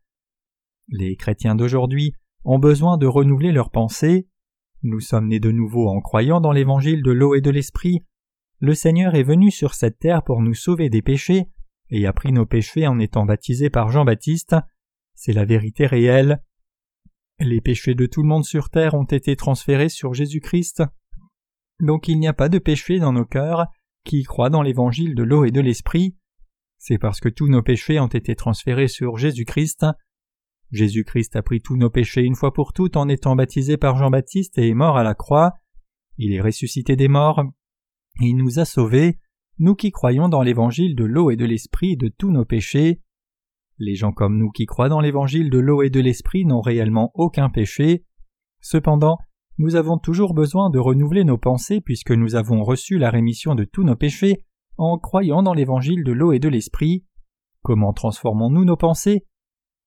Les 0.88 1.14
chrétiens 1.16 1.54
d'aujourd'hui 1.54 2.14
ont 2.44 2.58
besoin 2.58 2.96
de 2.96 3.06
renouveler 3.06 3.52
leurs 3.52 3.70
pensées. 3.70 4.28
Nous 4.82 5.00
sommes 5.00 5.28
nés 5.28 5.40
de 5.40 5.50
nouveau 5.50 5.88
en 5.88 6.00
croyant 6.00 6.40
dans 6.40 6.52
l'évangile 6.52 7.02
de 7.02 7.10
l'eau 7.10 7.34
et 7.34 7.40
de 7.40 7.50
l'esprit. 7.50 8.04
Le 8.60 8.74
Seigneur 8.74 9.14
est 9.14 9.22
venu 9.22 9.50
sur 9.50 9.74
cette 9.74 9.98
terre 9.98 10.22
pour 10.22 10.42
nous 10.42 10.54
sauver 10.54 10.90
des 10.90 11.02
péchés, 11.02 11.48
et 11.90 12.06
a 12.06 12.12
pris 12.12 12.32
nos 12.32 12.46
péchés 12.46 12.86
en 12.86 12.98
étant 12.98 13.24
baptisé 13.24 13.68
par 13.70 13.90
Jean-Baptiste. 13.90 14.56
C'est 15.14 15.32
la 15.32 15.44
vérité 15.44 15.86
réelle. 15.86 16.42
Les 17.38 17.60
péchés 17.60 17.94
de 17.94 18.06
tout 18.06 18.22
le 18.22 18.28
monde 18.28 18.44
sur 18.44 18.70
terre 18.70 18.94
ont 18.94 19.04
été 19.04 19.34
transférés 19.34 19.88
sur 19.88 20.14
Jésus-Christ. 20.14 20.82
Donc 21.80 22.08
il 22.08 22.18
n'y 22.18 22.28
a 22.28 22.34
pas 22.34 22.48
de 22.48 22.58
péché 22.58 22.98
dans 22.98 23.12
nos 23.12 23.24
cœurs 23.24 23.66
qui 24.04 24.22
croient 24.22 24.50
dans 24.50 24.62
l'évangile 24.62 25.14
de 25.14 25.22
l'eau 25.22 25.44
et 25.44 25.50
de 25.50 25.60
l'esprit. 25.60 26.16
C'est 26.78 26.98
parce 26.98 27.20
que 27.20 27.28
tous 27.28 27.48
nos 27.48 27.62
péchés 27.62 28.00
ont 28.00 28.06
été 28.06 28.34
transférés 28.34 28.88
sur 28.88 29.16
Jésus-Christ. 29.16 29.86
Jésus-Christ 30.70 31.36
a 31.36 31.42
pris 31.42 31.60
tous 31.60 31.76
nos 31.76 31.90
péchés 31.90 32.22
une 32.22 32.36
fois 32.36 32.52
pour 32.52 32.72
toutes 32.72 32.96
en 32.96 33.08
étant 33.08 33.34
baptisé 33.34 33.76
par 33.76 33.96
Jean-Baptiste 33.96 34.58
et 34.58 34.68
est 34.68 34.74
mort 34.74 34.96
à 34.96 35.02
la 35.02 35.14
croix. 35.14 35.54
Il 36.16 36.32
est 36.32 36.40
ressuscité 36.40 36.96
des 36.96 37.08
morts. 37.08 37.42
Il 38.20 38.36
nous 38.36 38.58
a 38.58 38.64
sauvés, 38.64 39.18
nous 39.58 39.74
qui 39.74 39.90
croyons 39.90 40.28
dans 40.28 40.42
l'évangile 40.42 40.94
de 40.94 41.04
l'eau 41.04 41.30
et 41.30 41.36
de 41.36 41.44
l'esprit 41.44 41.96
de 41.96 42.08
tous 42.08 42.30
nos 42.30 42.44
péchés. 42.44 43.00
Les 43.78 43.94
gens 43.94 44.12
comme 44.12 44.36
nous 44.36 44.50
qui 44.50 44.66
croient 44.66 44.88
dans 44.88 45.00
l'évangile 45.00 45.50
de 45.50 45.58
l'eau 45.58 45.82
et 45.82 45.90
de 45.90 46.00
l'esprit 46.00 46.44
n'ont 46.44 46.60
réellement 46.60 47.10
aucun 47.14 47.48
péché. 47.48 48.04
Cependant, 48.60 49.18
nous 49.58 49.74
avons 49.74 49.98
toujours 49.98 50.34
besoin 50.34 50.70
de 50.70 50.78
renouveler 50.78 51.24
nos 51.24 51.38
pensées 51.38 51.80
puisque 51.80 52.12
nous 52.12 52.34
avons 52.34 52.62
reçu 52.62 52.98
la 52.98 53.10
rémission 53.10 53.54
de 53.54 53.64
tous 53.64 53.82
nos 53.82 53.96
péchés 53.96 54.44
en 54.76 54.98
croyant 54.98 55.42
dans 55.42 55.54
l'évangile 55.54 56.04
de 56.04 56.12
l'eau 56.12 56.32
et 56.32 56.38
de 56.38 56.48
l'esprit. 56.48 57.04
Comment 57.62 57.92
transformons-nous 57.92 58.64
nos 58.64 58.76
pensées? 58.76 59.26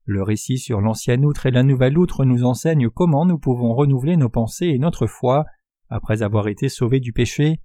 Le 0.06 0.22
récit 0.22 0.58
sur 0.58 0.82
l'ancienne 0.82 1.26
outre 1.26 1.46
et 1.46 1.52
la 1.52 1.64
nouvelle 1.64 1.98
outre 1.98 2.26
nous 2.26 2.44
enseigne 2.44 2.90
comment 2.90 3.26
nous 3.26 3.40
pouvons 3.40 3.74
renouveler 3.74 4.18
nos 4.18 4.30
pensées 4.30 4.68
et 4.68 4.80
notre 4.80 5.08
foi 5.08 5.46
après 5.90 6.24
avoir 6.24 6.50
été 6.50 6.68
sauvés 6.68 7.00
du 7.00 7.14
péché. 7.14 7.62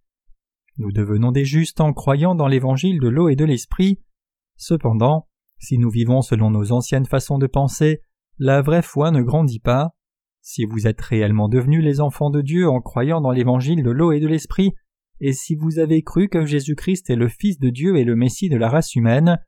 Nous 0.76 0.92
devenons 0.92 1.32
des 1.32 1.44
justes 1.44 1.80
en 1.80 1.92
croyant 1.92 2.36
dans 2.36 2.46
l'évangile 2.46 3.00
de 3.00 3.08
l'eau 3.08 3.28
et 3.28 3.34
de 3.34 3.44
l'esprit. 3.44 4.00
Cependant, 4.56 5.26
si 5.58 5.78
nous 5.78 5.90
vivons 5.90 6.22
selon 6.22 6.50
nos 6.50 6.70
anciennes 6.70 7.06
façons 7.06 7.38
de 7.38 7.48
penser, 7.48 8.02
la 8.38 8.62
vraie 8.62 8.82
foi 8.82 9.10
ne 9.10 9.22
grandit 9.22 9.58
pas. 9.58 9.96
Si 10.40 10.64
vous 10.64 10.86
êtes 10.86 11.00
réellement 11.00 11.48
devenus 11.48 11.82
les 11.82 12.00
enfants 12.00 12.30
de 12.30 12.40
Dieu 12.40 12.68
en 12.68 12.80
croyant 12.80 13.20
dans 13.20 13.32
l'évangile 13.32 13.82
de 13.82 13.90
l'eau 13.90 14.12
et 14.12 14.20
de 14.20 14.28
l'esprit, 14.28 14.74
et 15.20 15.32
si 15.32 15.56
vous 15.56 15.80
avez 15.80 16.02
cru 16.02 16.28
que 16.28 16.46
Jésus-Christ 16.46 17.10
est 17.10 17.16
le 17.16 17.28
Fils 17.28 17.58
de 17.58 17.70
Dieu 17.70 17.96
et 17.96 18.04
le 18.04 18.14
Messie 18.14 18.48
de 18.48 18.56
la 18.56 18.68
race 18.68 18.94
humaine, 18.94 19.40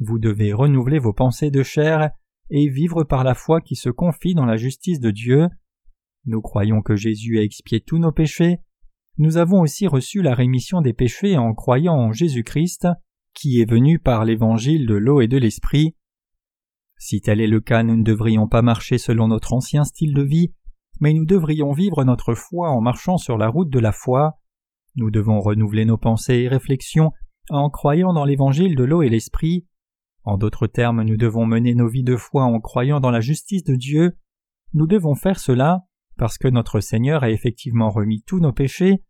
vous 0.00 0.18
devez 0.18 0.54
renouveler 0.54 0.98
vos 0.98 1.12
pensées 1.12 1.50
de 1.50 1.62
chair 1.62 2.10
et 2.50 2.68
vivre 2.68 3.04
par 3.04 3.24
la 3.24 3.34
foi 3.34 3.60
qui 3.60 3.76
se 3.76 3.90
confie 3.90 4.34
dans 4.34 4.46
la 4.46 4.56
justice 4.56 5.00
de 5.00 5.10
Dieu. 5.10 5.48
Nous 6.24 6.40
croyons 6.40 6.82
que 6.82 6.96
Jésus 6.96 7.38
a 7.38 7.42
expié 7.42 7.80
tous 7.80 7.98
nos 7.98 8.12
péchés. 8.12 8.58
Nous 9.18 9.36
avons 9.36 9.60
aussi 9.60 9.86
reçu 9.86 10.22
la 10.22 10.34
rémission 10.34 10.80
des 10.80 10.92
péchés 10.92 11.36
en 11.36 11.54
croyant 11.54 11.94
en 11.94 12.12
Jésus-Christ, 12.12 12.88
qui 13.34 13.60
est 13.60 13.70
venu 13.70 13.98
par 13.98 14.24
l'évangile 14.24 14.86
de 14.86 14.94
l'eau 14.94 15.20
et 15.20 15.28
de 15.28 15.38
l'esprit. 15.38 15.96
Si 16.98 17.20
tel 17.20 17.40
est 17.40 17.46
le 17.46 17.60
cas, 17.60 17.82
nous 17.82 17.96
ne 17.96 18.02
devrions 18.02 18.48
pas 18.48 18.62
marcher 18.62 18.98
selon 18.98 19.28
notre 19.28 19.52
ancien 19.52 19.84
style 19.84 20.14
de 20.14 20.22
vie, 20.22 20.52
mais 21.00 21.12
nous 21.12 21.24
devrions 21.24 21.72
vivre 21.72 22.04
notre 22.04 22.34
foi 22.34 22.70
en 22.70 22.80
marchant 22.80 23.16
sur 23.16 23.38
la 23.38 23.48
route 23.48 23.70
de 23.70 23.78
la 23.78 23.92
foi. 23.92 24.38
Nous 24.96 25.10
devons 25.10 25.40
renouveler 25.40 25.84
nos 25.84 25.98
pensées 25.98 26.38
et 26.38 26.48
réflexions 26.48 27.12
en 27.50 27.70
croyant 27.70 28.12
dans 28.12 28.24
l'évangile 28.24 28.74
de 28.74 28.84
l'eau 28.84 29.02
et 29.02 29.08
l'esprit. 29.08 29.66
En 30.28 30.36
d'autres 30.36 30.66
termes, 30.66 31.04
nous 31.04 31.16
devons 31.16 31.46
mener 31.46 31.74
nos 31.74 31.88
vies 31.88 32.04
de 32.04 32.14
foi 32.14 32.44
en 32.44 32.60
croyant 32.60 33.00
dans 33.00 33.10
la 33.10 33.22
justice 33.22 33.64
de 33.64 33.76
Dieu. 33.76 34.18
Nous 34.74 34.86
devons 34.86 35.14
faire 35.14 35.40
cela 35.40 35.86
parce 36.18 36.36
que 36.36 36.48
notre 36.48 36.80
Seigneur 36.80 37.22
a 37.22 37.30
effectivement 37.30 37.88
remis 37.88 38.22
tous 38.26 38.38
nos 38.38 38.52
péchés. 38.52 39.02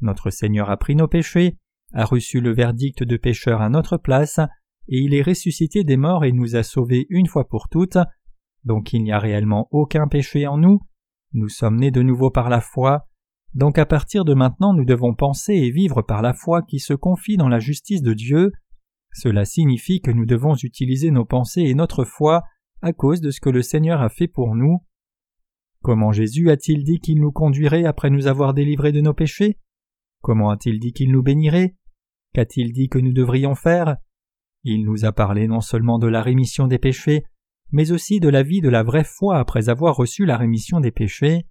Notre 0.00 0.30
Seigneur 0.30 0.68
a 0.68 0.76
pris 0.76 0.96
nos 0.96 1.06
péchés, 1.06 1.56
a 1.92 2.04
reçu 2.04 2.40
le 2.40 2.52
verdict 2.52 3.04
de 3.04 3.16
pécheur 3.16 3.62
à 3.62 3.68
notre 3.68 3.96
place, 3.96 4.40
et 4.88 4.98
il 4.98 5.14
est 5.14 5.22
ressuscité 5.22 5.84
des 5.84 5.96
morts 5.96 6.24
et 6.24 6.32
nous 6.32 6.56
a 6.56 6.64
sauvés 6.64 7.06
une 7.10 7.28
fois 7.28 7.46
pour 7.46 7.68
toutes, 7.68 7.98
donc 8.64 8.92
il 8.92 9.04
n'y 9.04 9.12
a 9.12 9.20
réellement 9.20 9.68
aucun 9.70 10.08
péché 10.08 10.48
en 10.48 10.58
nous, 10.58 10.80
nous 11.32 11.48
sommes 11.48 11.76
nés 11.76 11.92
de 11.92 12.02
nouveau 12.02 12.32
par 12.32 12.48
la 12.48 12.60
foi, 12.60 13.06
donc 13.54 13.78
à 13.78 13.86
partir 13.86 14.24
de 14.24 14.34
maintenant 14.34 14.74
nous 14.74 14.84
devons 14.84 15.14
penser 15.14 15.52
et 15.52 15.70
vivre 15.70 16.02
par 16.02 16.22
la 16.22 16.32
foi 16.32 16.62
qui 16.62 16.80
se 16.80 16.92
confie 16.92 17.36
dans 17.36 17.48
la 17.48 17.60
justice 17.60 18.02
de 18.02 18.14
Dieu, 18.14 18.50
cela 19.16 19.46
signifie 19.46 20.02
que 20.02 20.10
nous 20.10 20.26
devons 20.26 20.54
utiliser 20.56 21.10
nos 21.10 21.24
pensées 21.24 21.62
et 21.62 21.74
notre 21.74 22.04
foi 22.04 22.42
à 22.82 22.92
cause 22.92 23.22
de 23.22 23.30
ce 23.30 23.40
que 23.40 23.48
le 23.48 23.62
Seigneur 23.62 24.02
a 24.02 24.10
fait 24.10 24.28
pour 24.28 24.54
nous. 24.54 24.84
Comment 25.80 26.12
Jésus 26.12 26.50
a-t-il 26.50 26.84
dit 26.84 27.00
qu'il 27.00 27.18
nous 27.20 27.32
conduirait 27.32 27.86
après 27.86 28.10
nous 28.10 28.26
avoir 28.26 28.52
délivrés 28.52 28.92
de 28.92 29.00
nos 29.00 29.14
péchés? 29.14 29.58
Comment 30.20 30.50
a-t-il 30.50 30.78
dit 30.78 30.92
qu'il 30.92 31.12
nous 31.12 31.22
bénirait? 31.22 31.76
Qu'a-t-il 32.34 32.74
dit 32.74 32.90
que 32.90 32.98
nous 32.98 33.14
devrions 33.14 33.54
faire? 33.54 33.96
Il 34.64 34.84
nous 34.84 35.06
a 35.06 35.12
parlé 35.12 35.48
non 35.48 35.62
seulement 35.62 35.98
de 35.98 36.08
la 36.08 36.20
rémission 36.20 36.66
des 36.66 36.78
péchés, 36.78 37.24
mais 37.70 37.92
aussi 37.92 38.20
de 38.20 38.28
la 38.28 38.42
vie 38.42 38.60
de 38.60 38.68
la 38.68 38.82
vraie 38.82 39.04
foi 39.04 39.38
après 39.38 39.70
avoir 39.70 39.96
reçu 39.96 40.26
la 40.26 40.36
rémission 40.36 40.80
des 40.80 40.92
péchés. 40.92 41.46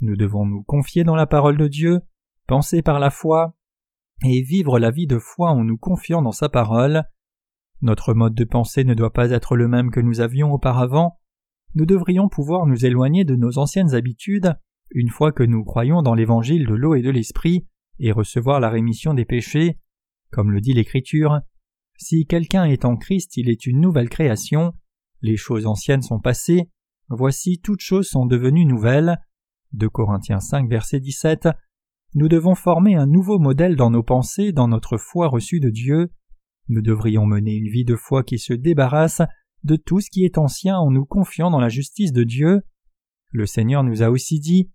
Nous 0.00 0.16
devons 0.16 0.46
nous 0.46 0.64
confier 0.64 1.04
dans 1.04 1.14
la 1.14 1.26
parole 1.26 1.58
de 1.58 1.68
Dieu, 1.68 2.00
penser 2.48 2.82
par 2.82 2.98
la 2.98 3.10
foi, 3.10 3.54
et 4.24 4.42
vivre 4.42 4.78
la 4.78 4.90
vie 4.90 5.06
de 5.06 5.18
foi 5.18 5.50
en 5.50 5.64
nous 5.64 5.78
confiant 5.78 6.22
dans 6.22 6.32
sa 6.32 6.48
parole. 6.48 7.04
Notre 7.80 8.14
mode 8.14 8.34
de 8.34 8.44
pensée 8.44 8.84
ne 8.84 8.94
doit 8.94 9.12
pas 9.12 9.30
être 9.30 9.56
le 9.56 9.68
même 9.68 9.90
que 9.90 10.00
nous 10.00 10.20
avions 10.20 10.52
auparavant. 10.52 11.18
Nous 11.74 11.86
devrions 11.86 12.28
pouvoir 12.28 12.66
nous 12.66 12.84
éloigner 12.84 13.24
de 13.24 13.36
nos 13.36 13.58
anciennes 13.58 13.94
habitudes 13.94 14.56
une 14.90 15.10
fois 15.10 15.32
que 15.32 15.42
nous 15.42 15.64
croyons 15.64 16.02
dans 16.02 16.14
l'évangile 16.14 16.66
de 16.66 16.74
l'eau 16.74 16.94
et 16.94 17.02
de 17.02 17.10
l'esprit 17.10 17.66
et 17.98 18.12
recevoir 18.12 18.58
la 18.60 18.70
rémission 18.70 19.14
des 19.14 19.24
péchés. 19.24 19.78
Comme 20.30 20.50
le 20.50 20.60
dit 20.60 20.72
l'Écriture, 20.72 21.40
si 21.98 22.26
quelqu'un 22.26 22.64
est 22.64 22.84
en 22.84 22.96
Christ, 22.96 23.36
il 23.36 23.48
est 23.48 23.66
une 23.66 23.80
nouvelle 23.80 24.08
création. 24.08 24.72
Les 25.20 25.36
choses 25.36 25.66
anciennes 25.66 26.02
sont 26.02 26.20
passées. 26.20 26.70
Voici 27.08 27.60
toutes 27.60 27.80
choses 27.80 28.08
sont 28.08 28.26
devenues 28.26 28.66
nouvelles. 28.66 29.18
De 29.72 29.88
Corinthiens 29.88 30.40
5 30.40 30.68
verset 30.68 31.00
17. 31.00 31.48
Nous 32.14 32.28
devons 32.28 32.54
former 32.54 32.94
un 32.94 33.06
nouveau 33.06 33.38
modèle 33.38 33.76
dans 33.76 33.90
nos 33.90 34.02
pensées, 34.02 34.52
dans 34.52 34.68
notre 34.68 34.96
foi 34.96 35.28
reçue 35.28 35.60
de 35.60 35.68
Dieu. 35.68 36.10
Nous 36.68 36.80
devrions 36.80 37.26
mener 37.26 37.54
une 37.54 37.68
vie 37.68 37.84
de 37.84 37.96
foi 37.96 38.22
qui 38.22 38.38
se 38.38 38.54
débarrasse 38.54 39.20
de 39.64 39.76
tout 39.76 40.00
ce 40.00 40.10
qui 40.10 40.24
est 40.24 40.38
ancien 40.38 40.78
en 40.78 40.90
nous 40.90 41.04
confiant 41.04 41.50
dans 41.50 41.60
la 41.60 41.68
justice 41.68 42.12
de 42.12 42.24
Dieu. 42.24 42.62
Le 43.30 43.44
Seigneur 43.44 43.84
nous 43.84 44.02
a 44.02 44.08
aussi 44.08 44.40
dit 44.40 44.70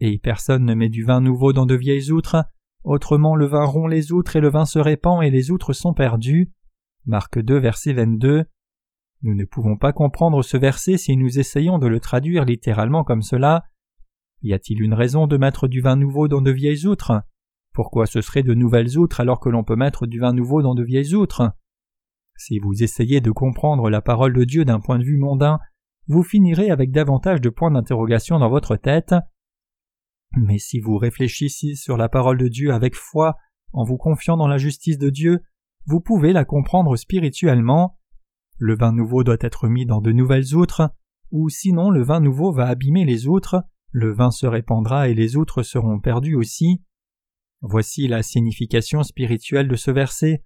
Et 0.00 0.18
personne 0.18 0.64
ne 0.64 0.74
met 0.74 0.90
du 0.90 1.04
vin 1.04 1.20
nouveau 1.20 1.54
dans 1.54 1.66
de 1.66 1.74
vieilles 1.74 2.10
outres, 2.10 2.44
autrement 2.82 3.34
le 3.34 3.46
vin 3.46 3.64
rompt 3.64 3.90
les 3.90 4.12
outres 4.12 4.36
et 4.36 4.40
le 4.40 4.50
vin 4.50 4.66
se 4.66 4.78
répand 4.78 5.22
et 5.22 5.30
les 5.30 5.50
outres 5.50 5.72
sont 5.72 5.94
perdues. 5.94 6.52
Marc 7.06 7.38
2, 7.38 7.58
verset 7.58 7.94
22. 7.94 8.44
Nous 9.22 9.34
ne 9.34 9.44
pouvons 9.46 9.78
pas 9.78 9.94
comprendre 9.94 10.42
ce 10.42 10.58
verset 10.58 10.98
si 10.98 11.16
nous 11.16 11.38
essayons 11.38 11.78
de 11.78 11.86
le 11.86 11.98
traduire 11.98 12.44
littéralement 12.44 13.04
comme 13.04 13.22
cela. 13.22 13.64
Y 14.44 14.52
a-t-il 14.52 14.82
une 14.82 14.92
raison 14.92 15.26
de 15.26 15.38
mettre 15.38 15.68
du 15.68 15.80
vin 15.80 15.96
nouveau 15.96 16.28
dans 16.28 16.42
de 16.42 16.50
vieilles 16.50 16.84
outres? 16.84 17.22
Pourquoi 17.72 18.04
ce 18.04 18.20
serait 18.20 18.42
de 18.42 18.52
nouvelles 18.52 18.98
outres 18.98 19.20
alors 19.20 19.40
que 19.40 19.48
l'on 19.48 19.64
peut 19.64 19.74
mettre 19.74 20.06
du 20.06 20.20
vin 20.20 20.34
nouveau 20.34 20.60
dans 20.60 20.74
de 20.74 20.82
vieilles 20.82 21.14
outres? 21.14 21.50
Si 22.36 22.58
vous 22.58 22.82
essayez 22.82 23.22
de 23.22 23.30
comprendre 23.30 23.88
la 23.88 24.02
parole 24.02 24.34
de 24.34 24.44
Dieu 24.44 24.66
d'un 24.66 24.80
point 24.80 24.98
de 24.98 25.02
vue 25.02 25.16
mondain, 25.16 25.60
vous 26.08 26.22
finirez 26.22 26.70
avec 26.70 26.92
davantage 26.92 27.40
de 27.40 27.48
points 27.48 27.70
d'interrogation 27.70 28.38
dans 28.38 28.50
votre 28.50 28.76
tête. 28.76 29.14
Mais 30.36 30.58
si 30.58 30.78
vous 30.78 30.98
réfléchissez 30.98 31.74
sur 31.74 31.96
la 31.96 32.10
parole 32.10 32.36
de 32.36 32.48
Dieu 32.48 32.70
avec 32.70 32.96
foi, 32.96 33.38
en 33.72 33.84
vous 33.84 33.96
confiant 33.96 34.36
dans 34.36 34.46
la 34.46 34.58
justice 34.58 34.98
de 34.98 35.08
Dieu, 35.08 35.40
vous 35.86 36.02
pouvez 36.02 36.34
la 36.34 36.44
comprendre 36.44 36.96
spirituellement. 36.96 37.98
Le 38.58 38.76
vin 38.76 38.92
nouveau 38.92 39.24
doit 39.24 39.38
être 39.40 39.68
mis 39.68 39.86
dans 39.86 40.02
de 40.02 40.12
nouvelles 40.12 40.54
outres, 40.54 40.90
ou 41.30 41.48
sinon 41.48 41.88
le 41.88 42.02
vin 42.02 42.20
nouveau 42.20 42.52
va 42.52 42.66
abîmer 42.66 43.06
les 43.06 43.26
outres, 43.26 43.64
le 43.94 44.12
vin 44.12 44.32
se 44.32 44.46
répandra 44.46 45.08
et 45.08 45.14
les 45.14 45.36
outres 45.36 45.62
seront 45.62 46.00
perdues 46.00 46.34
aussi. 46.34 46.82
Voici 47.60 48.08
la 48.08 48.24
signification 48.24 49.04
spirituelle 49.04 49.68
de 49.68 49.76
ce 49.76 49.92
verset. 49.92 50.42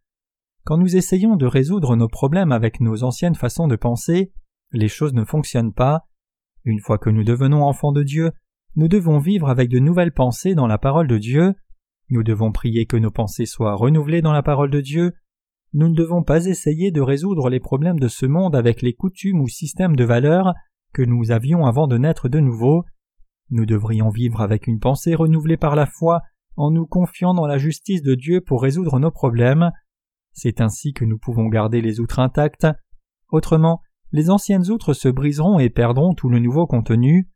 Quand 0.64 0.76
nous 0.76 0.96
essayons 0.96 1.34
de 1.34 1.46
résoudre 1.46 1.96
nos 1.96 2.08
problèmes 2.08 2.52
avec 2.52 2.80
nos 2.80 3.02
anciennes 3.04 3.34
façons 3.34 3.66
de 3.66 3.76
penser, 3.76 4.32
les 4.72 4.88
choses 4.88 5.14
ne 5.14 5.24
fonctionnent 5.24 5.72
pas. 5.72 6.06
Une 6.64 6.80
fois 6.80 6.98
que 6.98 7.08
nous 7.08 7.24
devenons 7.24 7.64
enfants 7.64 7.92
de 7.92 8.02
Dieu, 8.02 8.32
nous 8.76 8.86
devons 8.86 9.18
vivre 9.18 9.48
avec 9.48 9.70
de 9.70 9.78
nouvelles 9.78 10.12
pensées 10.12 10.54
dans 10.54 10.66
la 10.66 10.76
parole 10.76 11.08
de 11.08 11.16
Dieu. 11.16 11.54
Nous 12.10 12.22
devons 12.22 12.52
prier 12.52 12.84
que 12.84 12.98
nos 12.98 13.10
pensées 13.10 13.46
soient 13.46 13.74
renouvelées 13.74 14.20
dans 14.20 14.32
la 14.32 14.42
parole 14.42 14.70
de 14.70 14.82
Dieu, 14.82 15.14
nous 15.74 15.88
ne 15.88 15.94
devons 15.94 16.22
pas 16.22 16.46
essayer 16.46 16.90
de 16.90 17.00
résoudre 17.00 17.50
les 17.50 17.60
problèmes 17.60 17.98
de 17.98 18.08
ce 18.08 18.24
monde 18.24 18.56
avec 18.56 18.80
les 18.80 18.94
coutumes 18.94 19.40
ou 19.40 19.48
systèmes 19.48 19.96
de 19.96 20.04
valeurs 20.04 20.54
que 20.94 21.02
nous 21.02 21.30
avions 21.30 21.66
avant 21.66 21.86
de 21.86 21.98
naître 21.98 22.28
de 22.28 22.40
nouveau. 22.40 22.84
Nous 23.50 23.66
devrions 23.66 24.10
vivre 24.10 24.40
avec 24.40 24.66
une 24.66 24.78
pensée 24.78 25.14
renouvelée 25.14 25.56
par 25.56 25.74
la 25.74 25.86
foi 25.86 26.22
en 26.56 26.70
nous 26.70 26.86
confiant 26.86 27.34
dans 27.34 27.46
la 27.46 27.58
justice 27.58 28.02
de 28.02 28.14
Dieu 28.14 28.40
pour 28.40 28.62
résoudre 28.62 28.98
nos 28.98 29.10
problèmes. 29.10 29.70
C'est 30.32 30.60
ainsi 30.60 30.92
que 30.92 31.04
nous 31.04 31.18
pouvons 31.18 31.48
garder 31.48 31.80
les 31.80 32.00
outres 32.00 32.18
intactes. 32.18 32.66
Autrement, 33.30 33.80
les 34.12 34.30
anciennes 34.30 34.70
outres 34.70 34.92
se 34.92 35.08
briseront 35.08 35.58
et 35.58 35.70
perdront 35.70 36.14
tout 36.14 36.28
le 36.28 36.38
nouveau 36.38 36.66
contenu. 36.66 37.30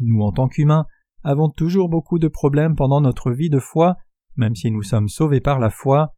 Nous, 0.00 0.20
en 0.22 0.32
tant 0.32 0.48
qu'humains, 0.48 0.86
avons 1.24 1.50
toujours 1.50 1.88
beaucoup 1.88 2.18
de 2.18 2.28
problèmes 2.28 2.76
pendant 2.76 3.00
notre 3.00 3.32
vie 3.32 3.50
de 3.50 3.58
foi, 3.58 3.96
même 4.36 4.54
si 4.54 4.70
nous 4.70 4.82
sommes 4.82 5.08
sauvés 5.08 5.40
par 5.40 5.58
la 5.58 5.70
foi. 5.70 6.14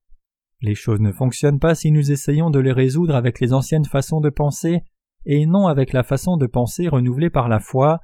Les 0.60 0.74
choses 0.74 1.00
ne 1.00 1.12
fonctionnent 1.12 1.60
pas 1.60 1.74
si 1.74 1.90
nous 1.90 2.10
essayons 2.10 2.50
de 2.50 2.58
les 2.58 2.72
résoudre 2.72 3.14
avec 3.14 3.40
les 3.40 3.52
anciennes 3.52 3.84
façons 3.84 4.20
de 4.20 4.30
penser 4.30 4.82
et 5.24 5.46
non 5.46 5.66
avec 5.66 5.92
la 5.92 6.02
façon 6.02 6.36
de 6.36 6.46
penser 6.46 6.88
renouvelée 6.88 7.30
par 7.30 7.48
la 7.48 7.60
foi. 7.60 8.00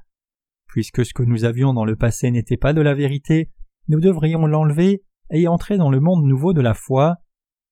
Puisque 0.75 1.05
ce 1.05 1.13
que 1.13 1.23
nous 1.23 1.45
avions 1.45 1.71
dans 1.71 1.85
le 1.85 1.95
passé 1.95 2.29
n'était 2.31 2.57
pas 2.57 2.73
de 2.73 2.81
la 2.81 2.93
vérité, 2.93 3.49
nous 3.87 4.01
devrions 4.01 4.45
l'enlever 4.45 5.05
et 5.31 5.47
entrer 5.47 5.77
dans 5.77 5.89
le 5.89 6.01
monde 6.01 6.25
nouveau 6.25 6.51
de 6.51 6.59
la 6.59 6.73
foi. 6.73 7.15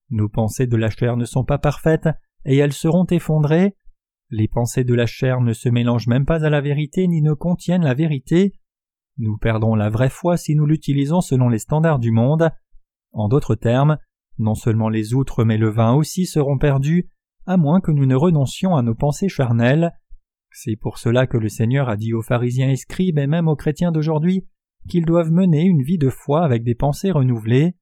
Nos 0.10 0.30
pensées 0.30 0.68
de 0.68 0.78
la 0.78 0.90
chair 0.90 1.18
ne 1.18 1.26
sont 1.26 1.44
pas 1.44 1.58
parfaites 1.58 2.08
et 2.46 2.56
elles 2.56 2.72
seront 2.72 3.06
effondrées. 3.08 3.76
Les 4.30 4.48
pensées 4.48 4.86
de 4.86 4.94
la 4.94 5.06
chair 5.06 5.42
ne 5.42 5.52
se 5.52 5.68
mélangent 5.68 6.08
même 6.08 6.26
pas 6.26 6.46
à 6.46 6.50
la 6.50 6.62
vérité 6.62 7.06
ni 7.10 7.22
ne 7.22 7.34
contiennent 7.34 7.84
la 7.84 7.94
vérité. 7.94 8.54
Nous 9.18 9.36
perdons 9.36 9.76
la 9.76 9.90
vraie 9.90 10.10
foi 10.10 10.38
si 10.38 10.56
nous 10.56 10.66
l'utilisons 10.66 11.20
selon 11.20 11.50
les 11.50 11.60
standards 11.60 12.00
du 12.00 12.12
monde. 12.12 12.52
En 13.12 13.28
d'autres 13.28 13.56
termes, 13.56 13.98
non 14.38 14.56
seulement 14.56 14.88
les 14.88 15.14
outres 15.14 15.44
mais 15.44 15.58
le 15.58 15.70
vin 15.70 15.94
aussi 15.94 16.26
seront 16.26 16.58
perdus, 16.58 17.10
à 17.48 17.58
moins 17.58 17.82
que 17.82 17.92
nous 17.92 18.06
ne 18.06 18.16
renoncions 18.16 18.78
à 18.78 18.82
nos 18.82 18.96
pensées 18.96 19.28
charnelles. 19.28 19.92
C'est 20.56 20.76
pour 20.76 21.00
cela 21.00 21.26
que 21.26 21.38
le 21.38 21.50
Seigneur 21.50 21.90
a 21.90 21.98
dit 21.98 22.14
aux 22.14 22.22
pharisiens 22.22 22.70
et 22.70 22.76
scribes 22.76 23.18
et 23.18 23.26
même 23.26 23.48
aux 23.48 23.56
chrétiens 23.56 23.92
d'aujourd'hui 23.92 24.46
qu'ils 24.88 25.06
doivent 25.06 25.32
mener 25.32 25.64
une 25.64 25.82
vie 25.82 25.98
de 25.98 26.10
foi 26.10 26.44
avec 26.44 26.64
des 26.64 26.76
pensées 26.76 27.12
renouvelées. 27.12 27.76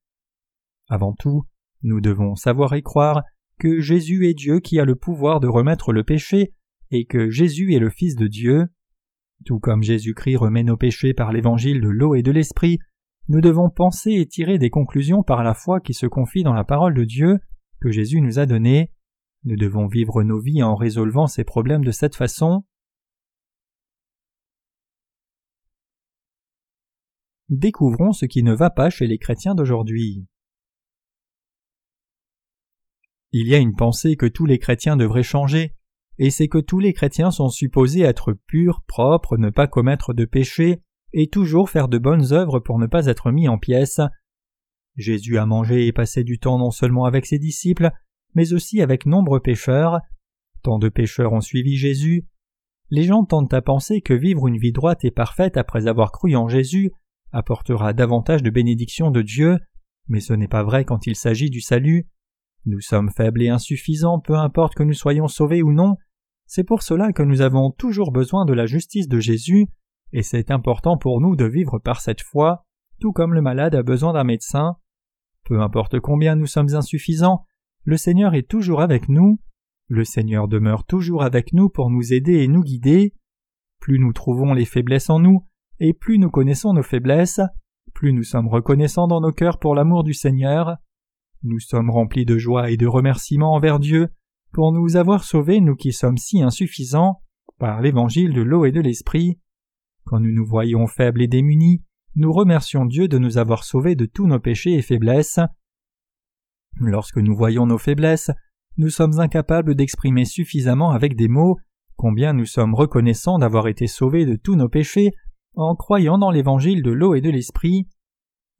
Avant 0.87 1.13
tout, 1.13 1.43
nous 1.83 1.99
devons 1.99 2.35
savoir 2.35 2.73
et 2.73 2.81
croire 2.81 3.23
que 3.59 3.81
Jésus 3.81 4.27
est 4.27 4.33
Dieu 4.33 4.59
qui 4.59 4.79
a 4.79 4.85
le 4.85 4.95
pouvoir 4.95 5.41
de 5.41 5.47
remettre 5.47 5.91
le 5.91 6.03
péché 6.03 6.53
et 6.91 7.05
que 7.05 7.29
Jésus 7.29 7.73
est 7.73 7.79
le 7.79 7.89
Fils 7.89 8.15
de 8.15 8.27
Dieu. 8.27 8.67
Tout 9.45 9.59
comme 9.59 9.83
Jésus-Christ 9.83 10.37
remet 10.37 10.63
nos 10.63 10.77
péchés 10.77 11.13
par 11.13 11.33
l'évangile 11.33 11.81
de 11.81 11.89
l'eau 11.89 12.15
et 12.15 12.21
de 12.21 12.31
l'esprit, 12.31 12.79
nous 13.27 13.41
devons 13.41 13.69
penser 13.69 14.11
et 14.13 14.27
tirer 14.27 14.59
des 14.59 14.69
conclusions 14.69 15.23
par 15.23 15.43
la 15.43 15.53
foi 15.53 15.81
qui 15.81 15.93
se 15.93 16.05
confie 16.05 16.43
dans 16.43 16.53
la 16.53 16.63
parole 16.63 16.93
de 16.93 17.03
Dieu 17.03 17.39
que 17.81 17.91
Jésus 17.91 18.21
nous 18.21 18.39
a 18.39 18.45
donnée. 18.45 18.91
Nous 19.43 19.55
devons 19.55 19.87
vivre 19.87 20.21
nos 20.23 20.39
vies 20.39 20.61
en 20.61 20.75
résolvant 20.75 21.27
ces 21.27 21.43
problèmes 21.43 21.83
de 21.83 21.91
cette 21.91 22.15
façon. 22.15 22.63
Découvrons 27.49 28.13
ce 28.13 28.25
qui 28.25 28.43
ne 28.43 28.53
va 28.53 28.69
pas 28.69 28.89
chez 28.89 29.07
les 29.07 29.17
chrétiens 29.17 29.55
d'aujourd'hui. 29.55 30.25
Il 33.31 33.47
y 33.47 33.55
a 33.55 33.57
une 33.57 33.75
pensée 33.75 34.15
que 34.15 34.25
tous 34.25 34.45
les 34.45 34.59
chrétiens 34.59 34.95
devraient 34.95 35.23
changer, 35.23 35.75
et 36.17 36.29
c'est 36.29 36.47
que 36.47 36.59
tous 36.59 36.79
les 36.79 36.93
chrétiens 36.93 37.31
sont 37.31 37.49
supposés 37.49 38.01
être 38.01 38.33
purs, 38.33 38.83
propres, 38.87 39.37
ne 39.37 39.49
pas 39.49 39.67
commettre 39.67 40.13
de 40.13 40.25
péché, 40.25 40.83
et 41.13 41.29
toujours 41.29 41.69
faire 41.69 41.87
de 41.87 41.97
bonnes 41.97 42.31
œuvres 42.31 42.59
pour 42.59 42.77
ne 42.77 42.87
pas 42.87 43.07
être 43.07 43.31
mis 43.31 43.47
en 43.47 43.57
pièces. 43.57 44.01
Jésus 44.97 45.37
a 45.37 45.45
mangé 45.45 45.87
et 45.87 45.93
passé 45.93 46.23
du 46.23 46.39
temps 46.39 46.59
non 46.59 46.71
seulement 46.71 47.05
avec 47.05 47.25
ses 47.25 47.39
disciples, 47.39 47.91
mais 48.35 48.53
aussi 48.53 48.81
avec 48.81 49.05
nombreux 49.05 49.39
pécheurs. 49.39 49.99
Tant 50.63 50.79
de 50.79 50.89
pécheurs 50.89 51.33
ont 51.33 51.41
suivi 51.41 51.75
Jésus. 51.75 52.27
Les 52.89 53.03
gens 53.03 53.23
tentent 53.23 53.53
à 53.53 53.61
penser 53.61 54.01
que 54.01 54.13
vivre 54.13 54.47
une 54.47 54.57
vie 54.57 54.73
droite 54.73 55.05
et 55.05 55.11
parfaite 55.11 55.57
après 55.57 55.87
avoir 55.87 56.11
cru 56.11 56.35
en 56.35 56.47
Jésus 56.47 56.91
apportera 57.31 57.93
davantage 57.93 58.43
de 58.43 58.49
bénédictions 58.49 59.11
de 59.11 59.21
Dieu, 59.21 59.57
mais 60.07 60.19
ce 60.19 60.33
n'est 60.33 60.47
pas 60.47 60.63
vrai 60.63 60.85
quand 60.85 61.07
il 61.07 61.15
s'agit 61.15 61.49
du 61.49 61.61
salut. 61.61 62.09
Nous 62.65 62.81
sommes 62.81 63.09
faibles 63.09 63.41
et 63.41 63.49
insuffisants, 63.49 64.19
peu 64.19 64.35
importe 64.35 64.75
que 64.75 64.83
nous 64.83 64.93
soyons 64.93 65.27
sauvés 65.27 65.63
ou 65.63 65.71
non, 65.71 65.95
c'est 66.45 66.65
pour 66.65 66.83
cela 66.83 67.13
que 67.13 67.23
nous 67.23 67.41
avons 67.41 67.71
toujours 67.71 68.11
besoin 68.11 68.45
de 68.45 68.53
la 68.53 68.65
justice 68.65 69.07
de 69.07 69.19
Jésus, 69.19 69.67
et 70.11 70.21
c'est 70.21 70.51
important 70.51 70.97
pour 70.97 71.21
nous 71.21 71.37
de 71.37 71.45
vivre 71.45 71.79
par 71.79 72.01
cette 72.01 72.21
foi, 72.21 72.65
tout 72.99 73.13
comme 73.13 73.33
le 73.33 73.41
malade 73.41 73.73
a 73.73 73.83
besoin 73.83 74.13
d'un 74.13 74.25
médecin. 74.25 74.75
Peu 75.45 75.61
importe 75.61 75.99
combien 76.01 76.35
nous 76.35 76.45
sommes 76.45 76.75
insuffisants, 76.75 77.45
le 77.83 77.97
Seigneur 77.97 78.35
est 78.35 78.47
toujours 78.47 78.81
avec 78.81 79.09
nous, 79.09 79.39
le 79.87 80.03
Seigneur 80.05 80.47
demeure 80.47 80.85
toujours 80.85 81.23
avec 81.23 81.51
nous 81.53 81.69
pour 81.69 81.89
nous 81.89 82.13
aider 82.13 82.43
et 82.43 82.47
nous 82.47 82.63
guider. 82.63 83.13
Plus 83.79 83.99
nous 83.99 84.13
trouvons 84.13 84.53
les 84.53 84.65
faiblesses 84.65 85.09
en 85.09 85.19
nous, 85.19 85.45
et 85.79 85.93
plus 85.93 86.17
nous 86.19 86.29
connaissons 86.29 86.73
nos 86.73 86.83
faiblesses, 86.83 87.41
plus 87.93 88.13
nous 88.13 88.23
sommes 88.23 88.47
reconnaissants 88.47 89.07
dans 89.07 89.21
nos 89.21 89.31
cœurs 89.31 89.59
pour 89.59 89.75
l'amour 89.75 90.03
du 90.03 90.13
Seigneur. 90.13 90.77
Nous 91.43 91.59
sommes 91.59 91.89
remplis 91.89 92.25
de 92.25 92.37
joie 92.37 92.69
et 92.69 92.77
de 92.77 92.87
remerciements 92.87 93.53
envers 93.53 93.79
Dieu 93.79 94.09
pour 94.53 94.71
nous 94.71 94.95
avoir 94.95 95.23
sauvés, 95.23 95.59
nous 95.59 95.75
qui 95.75 95.91
sommes 95.91 96.17
si 96.17 96.41
insuffisants, 96.41 97.21
par 97.57 97.81
l'évangile 97.81 98.33
de 98.33 98.41
l'eau 98.41 98.65
et 98.65 98.71
de 98.71 98.81
l'esprit. 98.81 99.39
Quand 100.05 100.19
nous 100.19 100.31
nous 100.31 100.45
voyons 100.45 100.87
faibles 100.87 101.21
et 101.21 101.27
démunis, 101.27 101.83
nous 102.15 102.31
remercions 102.31 102.85
Dieu 102.85 103.07
de 103.07 103.17
nous 103.17 103.37
avoir 103.37 103.63
sauvés 103.63 103.95
de 103.95 104.05
tous 104.05 104.27
nos 104.27 104.39
péchés 104.39 104.73
et 104.73 104.81
faiblesses. 104.81 105.39
Lorsque 106.79 107.17
nous 107.17 107.35
voyons 107.35 107.65
nos 107.65 107.77
faiblesses, 107.77 108.31
nous 108.77 108.89
sommes 108.89 109.19
incapables 109.19 109.75
d'exprimer 109.75 110.25
suffisamment 110.25 110.91
avec 110.91 111.15
des 111.15 111.27
mots 111.27 111.57
combien 111.95 112.33
nous 112.33 112.45
sommes 112.45 112.73
reconnaissants 112.73 113.37
d'avoir 113.37 113.67
été 113.67 113.85
sauvés 113.85 114.25
de 114.25 114.35
tous 114.35 114.55
nos 114.55 114.69
péchés 114.69 115.11
en 115.55 115.75
croyant 115.75 116.17
dans 116.17 116.31
l'évangile 116.31 116.81
de 116.81 116.91
l'eau 116.91 117.13
et 117.13 117.21
de 117.21 117.29
l'esprit. 117.29 117.87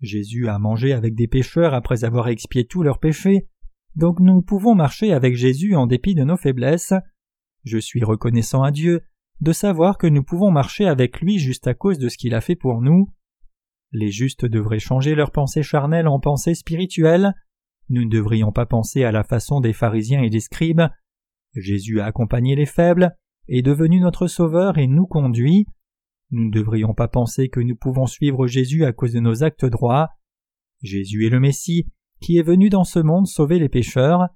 Jésus 0.02 0.48
a 0.48 0.60
mangé 0.60 0.94
avec 0.94 1.16
des 1.16 1.28
pécheurs 1.28 1.74
après 1.74 2.04
avoir 2.04 2.28
expié 2.28 2.66
tous 2.66 2.84
leurs 2.84 3.00
péchés, 3.00 3.48
donc 3.96 4.20
nous 4.20 4.42
pouvons 4.42 4.76
marcher 4.76 5.12
avec 5.12 5.36
Jésus 5.36 5.76
en 5.76 5.88
dépit 5.88 6.16
de 6.16 6.24
nos 6.24 6.38
faiblesses. 6.38 6.94
Je 7.64 7.78
suis 7.78 8.04
reconnaissant 8.04 8.64
à 8.64 8.72
Dieu 8.72 9.02
de 9.42 9.54
savoir 9.54 9.98
que 9.98 10.08
nous 10.08 10.24
pouvons 10.24 10.52
marcher 10.52 10.86
avec 10.86 11.20
lui 11.20 11.40
juste 11.40 11.68
à 11.68 11.74
cause 11.74 11.98
de 11.98 12.10
ce 12.10 12.18
qu'il 12.18 12.36
a 12.36 12.42
fait 12.42 12.56
pour 12.56 12.82
nous. 12.82 13.12
Les 13.92 14.12
justes 14.12 14.46
devraient 14.46 14.80
changer 14.80 15.16
leurs 15.16 15.32
pensées 15.32 15.64
charnelles 15.64 16.08
en 16.08 16.20
pensées 16.20 16.56
spirituelles. 16.56 17.34
Nous 17.92 18.06
ne 18.06 18.10
devrions 18.10 18.54
pas 18.54 18.66
penser 18.66 19.04
à 19.04 19.12
la 19.12 19.26
façon 19.26 19.60
des 19.60 19.74
pharisiens 19.74 20.24
et 20.24 20.30
des 20.30 20.40
scribes. 20.40 20.84
Jésus 21.56 22.00
a 22.00 22.06
accompagné 22.06 22.56
les 22.56 22.66
faibles, 22.66 23.18
est 23.50 23.64
devenu 23.64 24.00
notre 24.00 24.28
Sauveur 24.28 24.78
et 24.78 24.88
nous 24.88 25.06
conduit. 25.06 25.68
Nous 26.30 26.46
ne 26.46 26.52
devrions 26.52 26.94
pas 26.94 27.10
penser 27.10 27.50
que 27.50 27.60
nous 27.60 27.76
pouvons 27.76 28.06
suivre 28.06 28.48
Jésus 28.48 28.86
à 28.86 28.94
cause 28.94 29.12
de 29.12 29.20
nos 29.20 29.44
actes 29.44 29.66
droits. 29.66 30.12
Jésus 30.82 31.26
est 31.26 31.30
le 31.30 31.42
Messie, 31.42 31.92
qui 32.22 32.38
est 32.38 32.44
venu 32.44 32.70
dans 32.70 32.86
ce 32.86 33.00
monde 33.00 33.28
sauver 33.28 33.60
les 33.60 33.68
pécheurs. 33.68 34.30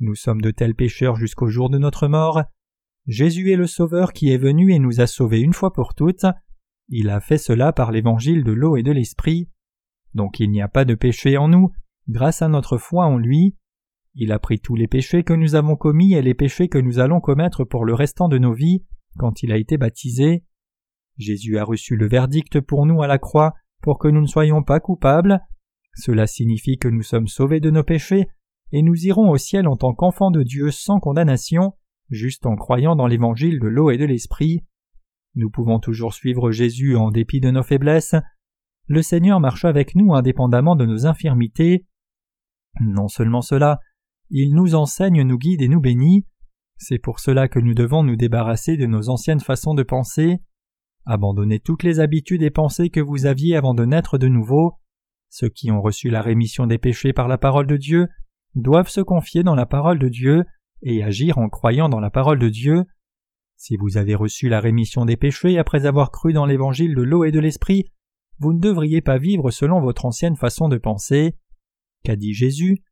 Nous 0.00 0.14
sommes 0.14 0.42
de 0.42 0.50
tels 0.50 0.74
pécheurs 0.74 1.16
jusqu'au 1.16 1.48
jour 1.48 1.70
de 1.70 1.78
notre 1.78 2.08
mort. 2.08 2.42
Jésus 3.06 3.50
est 3.52 3.56
le 3.56 3.66
Sauveur 3.66 4.12
qui 4.12 4.30
est 4.30 4.36
venu 4.36 4.74
et 4.74 4.78
nous 4.78 5.00
a 5.00 5.06
sauvés 5.06 5.40
une 5.40 5.54
fois 5.54 5.72
pour 5.72 5.94
toutes. 5.94 6.26
Il 6.88 7.08
a 7.08 7.20
fait 7.20 7.38
cela 7.38 7.72
par 7.72 7.90
l'évangile 7.90 8.44
de 8.44 8.52
l'eau 8.52 8.76
et 8.76 8.82
de 8.82 8.92
l'esprit. 8.92 9.48
Donc 10.12 10.40
il 10.40 10.50
n'y 10.50 10.60
a 10.60 10.68
pas 10.68 10.84
de 10.84 10.94
péché 10.94 11.38
en 11.38 11.48
nous, 11.48 11.72
grâce 12.08 12.42
à 12.42 12.48
notre 12.48 12.78
foi 12.78 13.06
en 13.06 13.18
lui. 13.18 13.56
Il 14.14 14.32
a 14.32 14.38
pris 14.38 14.58
tous 14.58 14.74
les 14.74 14.88
péchés 14.88 15.22
que 15.22 15.32
nous 15.32 15.54
avons 15.54 15.76
commis 15.76 16.14
et 16.14 16.22
les 16.22 16.34
péchés 16.34 16.68
que 16.68 16.78
nous 16.78 16.98
allons 16.98 17.20
commettre 17.20 17.64
pour 17.64 17.84
le 17.84 17.94
restant 17.94 18.28
de 18.28 18.38
nos 18.38 18.52
vies 18.52 18.84
quand 19.16 19.42
il 19.42 19.52
a 19.52 19.56
été 19.56 19.76
baptisé. 19.76 20.44
Jésus 21.18 21.58
a 21.58 21.64
reçu 21.64 21.96
le 21.96 22.08
verdict 22.08 22.60
pour 22.60 22.86
nous 22.86 23.02
à 23.02 23.06
la 23.06 23.18
croix 23.18 23.54
pour 23.82 23.98
que 23.98 24.08
nous 24.08 24.20
ne 24.20 24.26
soyons 24.26 24.62
pas 24.62 24.80
coupables. 24.80 25.40
Cela 25.94 26.26
signifie 26.26 26.78
que 26.78 26.88
nous 26.88 27.02
sommes 27.02 27.26
sauvés 27.26 27.60
de 27.60 27.70
nos 27.70 27.82
péchés, 27.82 28.28
et 28.70 28.82
nous 28.82 29.06
irons 29.06 29.30
au 29.30 29.36
ciel 29.36 29.66
en 29.66 29.76
tant 29.76 29.94
qu'enfants 29.94 30.30
de 30.30 30.42
Dieu 30.42 30.70
sans 30.70 31.00
condamnation, 31.00 31.74
juste 32.10 32.46
en 32.46 32.54
croyant 32.54 32.96
dans 32.96 33.06
l'évangile 33.06 33.58
de 33.60 33.66
l'eau 33.66 33.90
et 33.90 33.98
de 33.98 34.04
l'esprit. 34.04 34.64
Nous 35.34 35.50
pouvons 35.50 35.78
toujours 35.78 36.14
suivre 36.14 36.50
Jésus 36.50 36.96
en 36.96 37.10
dépit 37.10 37.40
de 37.40 37.50
nos 37.50 37.62
faiblesses. 37.62 38.14
Le 38.86 39.02
Seigneur 39.02 39.40
marche 39.40 39.64
avec 39.64 39.94
nous 39.94 40.14
indépendamment 40.14 40.76
de 40.76 40.86
nos 40.86 41.06
infirmités. 41.06 41.86
Non 42.80 43.08
seulement 43.08 43.42
cela, 43.42 43.80
il 44.30 44.54
nous 44.54 44.74
enseigne, 44.74 45.22
nous 45.22 45.38
guide 45.38 45.62
et 45.62 45.68
nous 45.68 45.80
bénit. 45.80 46.26
C'est 46.76 46.98
pour 46.98 47.18
cela 47.18 47.48
que 47.48 47.58
nous 47.58 47.74
devons 47.74 48.02
nous 48.02 48.16
débarrasser 48.16 48.76
de 48.76 48.86
nos 48.86 49.08
anciennes 49.08 49.40
façons 49.40 49.74
de 49.74 49.82
penser. 49.82 50.38
Abandonnez 51.06 51.58
toutes 51.58 51.82
les 51.82 52.00
habitudes 52.00 52.42
et 52.42 52.50
pensées 52.50 52.90
que 52.90 53.00
vous 53.00 53.26
aviez 53.26 53.56
avant 53.56 53.74
de 53.74 53.84
naître 53.84 54.18
de 54.18 54.28
nouveau. 54.28 54.78
Ceux 55.30 55.48
qui 55.48 55.70
ont 55.70 55.80
reçu 55.80 56.10
la 56.10 56.22
rémission 56.22 56.66
des 56.66 56.78
péchés 56.78 57.12
par 57.12 57.28
la 57.28 57.38
parole 57.38 57.66
de 57.66 57.76
Dieu 57.76 58.08
doivent 58.54 58.88
se 58.88 59.00
confier 59.00 59.42
dans 59.42 59.54
la 59.54 59.66
parole 59.66 59.98
de 59.98 60.08
Dieu 60.08 60.44
et 60.82 61.02
agir 61.02 61.38
en 61.38 61.48
croyant 61.48 61.88
dans 61.88 62.00
la 62.00 62.10
parole 62.10 62.38
de 62.38 62.48
Dieu. 62.48 62.84
Si 63.56 63.76
vous 63.76 63.96
avez 63.96 64.14
reçu 64.14 64.48
la 64.48 64.60
rémission 64.60 65.04
des 65.04 65.16
péchés 65.16 65.58
après 65.58 65.86
avoir 65.86 66.10
cru 66.10 66.32
dans 66.32 66.46
l'évangile 66.46 66.94
de 66.94 67.02
l'eau 67.02 67.24
et 67.24 67.32
de 67.32 67.40
l'esprit, 67.40 67.86
vous 68.38 68.52
ne 68.52 68.60
devriez 68.60 69.00
pas 69.00 69.18
vivre 69.18 69.50
selon 69.50 69.80
votre 69.80 70.04
ancienne 70.04 70.36
façon 70.36 70.68
de 70.68 70.78
penser. 70.78 71.34
Qu'a 72.04 72.16
dit 72.16 72.34
Jésus 72.34 72.82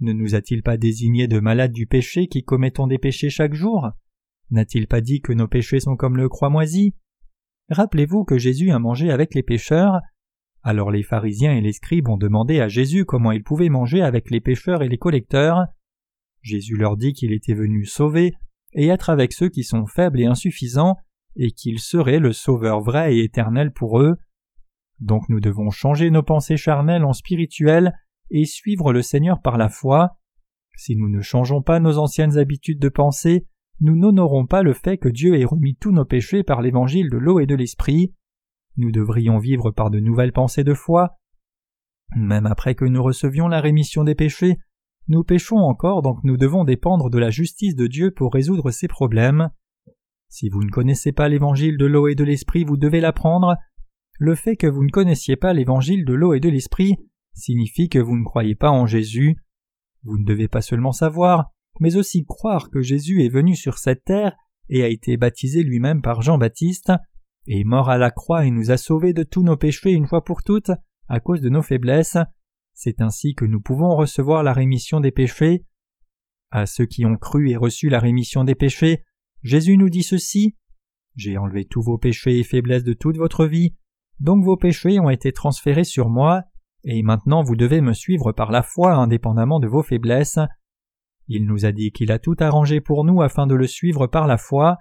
Ne 0.00 0.12
nous 0.12 0.34
a-t-il 0.34 0.62
pas 0.62 0.76
désignés 0.76 1.28
de 1.28 1.40
malades 1.40 1.72
du 1.72 1.86
péché 1.86 2.26
qui 2.26 2.44
commettons 2.44 2.86
des 2.86 2.98
péchés 2.98 3.30
chaque 3.30 3.54
jour? 3.54 3.90
N'a-t-il 4.50 4.86
pas 4.86 5.00
dit 5.00 5.20
que 5.20 5.32
nos 5.32 5.48
péchés 5.48 5.80
sont 5.80 5.96
comme 5.96 6.16
le 6.16 6.28
croix 6.28 6.50
moisi 6.50 6.94
Rappelez-vous 7.68 8.24
que 8.24 8.38
Jésus 8.38 8.70
a 8.70 8.78
mangé 8.78 9.10
avec 9.10 9.34
les 9.34 9.42
pécheurs. 9.42 10.00
Alors 10.62 10.90
les 10.90 11.02
pharisiens 11.02 11.54
et 11.54 11.60
les 11.60 11.72
scribes 11.72 12.08
ont 12.08 12.18
demandé 12.18 12.60
à 12.60 12.68
Jésus 12.68 13.04
comment 13.04 13.32
il 13.32 13.42
pouvait 13.42 13.68
manger 13.68 14.02
avec 14.02 14.30
les 14.30 14.40
pécheurs 14.40 14.82
et 14.82 14.88
les 14.88 14.98
collecteurs. 14.98 15.66
Jésus 16.42 16.76
leur 16.76 16.96
dit 16.96 17.12
qu'il 17.12 17.32
était 17.32 17.54
venu 17.54 17.84
sauver 17.84 18.34
et 18.74 18.88
être 18.88 19.10
avec 19.10 19.32
ceux 19.32 19.48
qui 19.48 19.64
sont 19.64 19.86
faibles 19.86 20.20
et 20.20 20.26
insuffisants, 20.26 20.96
et 21.36 21.50
qu'il 21.50 21.78
serait 21.78 22.18
le 22.18 22.32
Sauveur 22.32 22.80
vrai 22.80 23.16
et 23.16 23.24
éternel 23.24 23.72
pour 23.72 24.00
eux. 24.00 24.16
Donc 25.00 25.28
nous 25.28 25.40
devons 25.40 25.70
changer 25.70 26.10
nos 26.10 26.22
pensées 26.22 26.56
charnelles 26.56 27.04
en 27.04 27.12
spirituelles 27.12 27.92
et 28.32 28.46
suivre 28.46 28.92
le 28.92 29.02
Seigneur 29.02 29.40
par 29.40 29.56
la 29.58 29.68
foi. 29.68 30.16
Si 30.76 30.96
nous 30.96 31.08
ne 31.08 31.20
changeons 31.20 31.62
pas 31.62 31.78
nos 31.78 31.98
anciennes 31.98 32.38
habitudes 32.38 32.80
de 32.80 32.88
pensée, 32.88 33.46
nous 33.80 33.94
n'honorons 33.94 34.46
pas 34.46 34.62
le 34.62 34.72
fait 34.72 34.96
que 34.96 35.08
Dieu 35.08 35.38
ait 35.38 35.44
remis 35.44 35.76
tous 35.76 35.92
nos 35.92 36.04
péchés 36.04 36.42
par 36.42 36.62
l'évangile 36.62 37.10
de 37.10 37.18
l'eau 37.18 37.40
et 37.40 37.46
de 37.46 37.54
l'esprit. 37.54 38.14
Nous 38.76 38.90
devrions 38.90 39.38
vivre 39.38 39.70
par 39.70 39.90
de 39.90 40.00
nouvelles 40.00 40.32
pensées 40.32 40.64
de 40.64 40.74
foi. 40.74 41.18
Même 42.16 42.46
après 42.46 42.74
que 42.74 42.84
nous 42.84 43.02
recevions 43.02 43.48
la 43.48 43.60
rémission 43.60 44.02
des 44.02 44.14
péchés, 44.14 44.56
nous 45.08 45.24
péchons 45.24 45.58
encore, 45.58 46.00
donc 46.00 46.18
nous 46.24 46.36
devons 46.36 46.64
dépendre 46.64 47.10
de 47.10 47.18
la 47.18 47.30
justice 47.30 47.74
de 47.74 47.86
Dieu 47.86 48.12
pour 48.12 48.32
résoudre 48.32 48.70
ces 48.70 48.88
problèmes. 48.88 49.50
Si 50.28 50.48
vous 50.48 50.62
ne 50.62 50.70
connaissez 50.70 51.12
pas 51.12 51.28
l'évangile 51.28 51.76
de 51.76 51.86
l'eau 51.86 52.08
et 52.08 52.14
de 52.14 52.24
l'esprit, 52.24 52.64
vous 52.64 52.78
devez 52.78 53.00
l'apprendre. 53.00 53.56
Le 54.18 54.34
fait 54.34 54.56
que 54.56 54.66
vous 54.66 54.84
ne 54.84 54.90
connaissiez 54.90 55.36
pas 55.36 55.52
l'évangile 55.52 56.04
de 56.04 56.14
l'eau 56.14 56.32
et 56.32 56.40
de 56.40 56.48
l'esprit 56.48 56.96
signifie 57.34 57.88
que 57.88 57.98
vous 57.98 58.16
ne 58.16 58.24
croyez 58.24 58.54
pas 58.54 58.70
en 58.70 58.86
Jésus. 58.86 59.36
Vous 60.04 60.18
ne 60.18 60.24
devez 60.24 60.48
pas 60.48 60.62
seulement 60.62 60.92
savoir, 60.92 61.50
mais 61.80 61.96
aussi 61.96 62.24
croire 62.24 62.70
que 62.70 62.82
Jésus 62.82 63.24
est 63.24 63.28
venu 63.28 63.56
sur 63.56 63.78
cette 63.78 64.04
terre 64.04 64.36
et 64.68 64.82
a 64.82 64.88
été 64.88 65.16
baptisé 65.16 65.62
lui-même 65.62 66.02
par 66.02 66.22
Jean-Baptiste, 66.22 66.92
est 67.46 67.64
mort 67.64 67.90
à 67.90 67.98
la 67.98 68.10
croix 68.10 68.44
et 68.44 68.50
nous 68.50 68.70
a 68.70 68.76
sauvés 68.76 69.12
de 69.12 69.22
tous 69.22 69.42
nos 69.42 69.56
péchés 69.56 69.92
une 69.92 70.06
fois 70.06 70.24
pour 70.24 70.42
toutes 70.42 70.70
à 71.08 71.20
cause 71.20 71.40
de 71.40 71.48
nos 71.48 71.62
faiblesses, 71.62 72.16
c'est 72.72 73.02
ainsi 73.02 73.34
que 73.34 73.44
nous 73.44 73.60
pouvons 73.60 73.94
recevoir 73.94 74.42
la 74.42 74.52
rémission 74.52 75.00
des 75.00 75.10
péchés. 75.10 75.66
À 76.50 76.66
ceux 76.66 76.86
qui 76.86 77.04
ont 77.04 77.16
cru 77.16 77.50
et 77.50 77.56
reçu 77.56 77.88
la 77.88 77.98
rémission 77.98 78.44
des 78.44 78.54
péchés, 78.54 79.04
Jésus 79.42 79.76
nous 79.76 79.90
dit 79.90 80.02
ceci 80.02 80.56
J'ai 81.16 81.36
enlevé 81.36 81.64
tous 81.66 81.82
vos 81.82 81.98
péchés 81.98 82.38
et 82.38 82.44
faiblesses 82.44 82.84
de 82.84 82.94
toute 82.94 83.16
votre 83.16 83.46
vie, 83.46 83.74
donc 84.20 84.44
vos 84.44 84.56
péchés 84.56 85.00
ont 85.00 85.10
été 85.10 85.32
transférés 85.32 85.84
sur 85.84 86.08
moi, 86.08 86.44
et 86.84 87.02
maintenant 87.02 87.42
vous 87.42 87.56
devez 87.56 87.80
me 87.80 87.92
suivre 87.92 88.32
par 88.32 88.50
la 88.50 88.62
foi 88.62 88.94
indépendamment 88.94 89.60
de 89.60 89.68
vos 89.68 89.82
faiblesses. 89.82 90.38
Il 91.28 91.46
nous 91.46 91.64
a 91.64 91.72
dit 91.72 91.92
qu'il 91.92 92.10
a 92.12 92.18
tout 92.18 92.36
arrangé 92.40 92.80
pour 92.80 93.04
nous 93.04 93.22
afin 93.22 93.46
de 93.46 93.54
le 93.54 93.66
suivre 93.66 94.06
par 94.06 94.26
la 94.26 94.36
foi. 94.36 94.78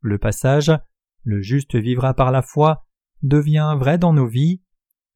Le 0.00 0.18
passage 0.18 0.72
Le 1.22 1.40
juste 1.40 1.76
vivra 1.76 2.14
par 2.14 2.30
la 2.30 2.42
foi 2.42 2.84
devient 3.22 3.76
vrai 3.78 3.98
dans 3.98 4.12
nos 4.12 4.26
vies. 4.26 4.62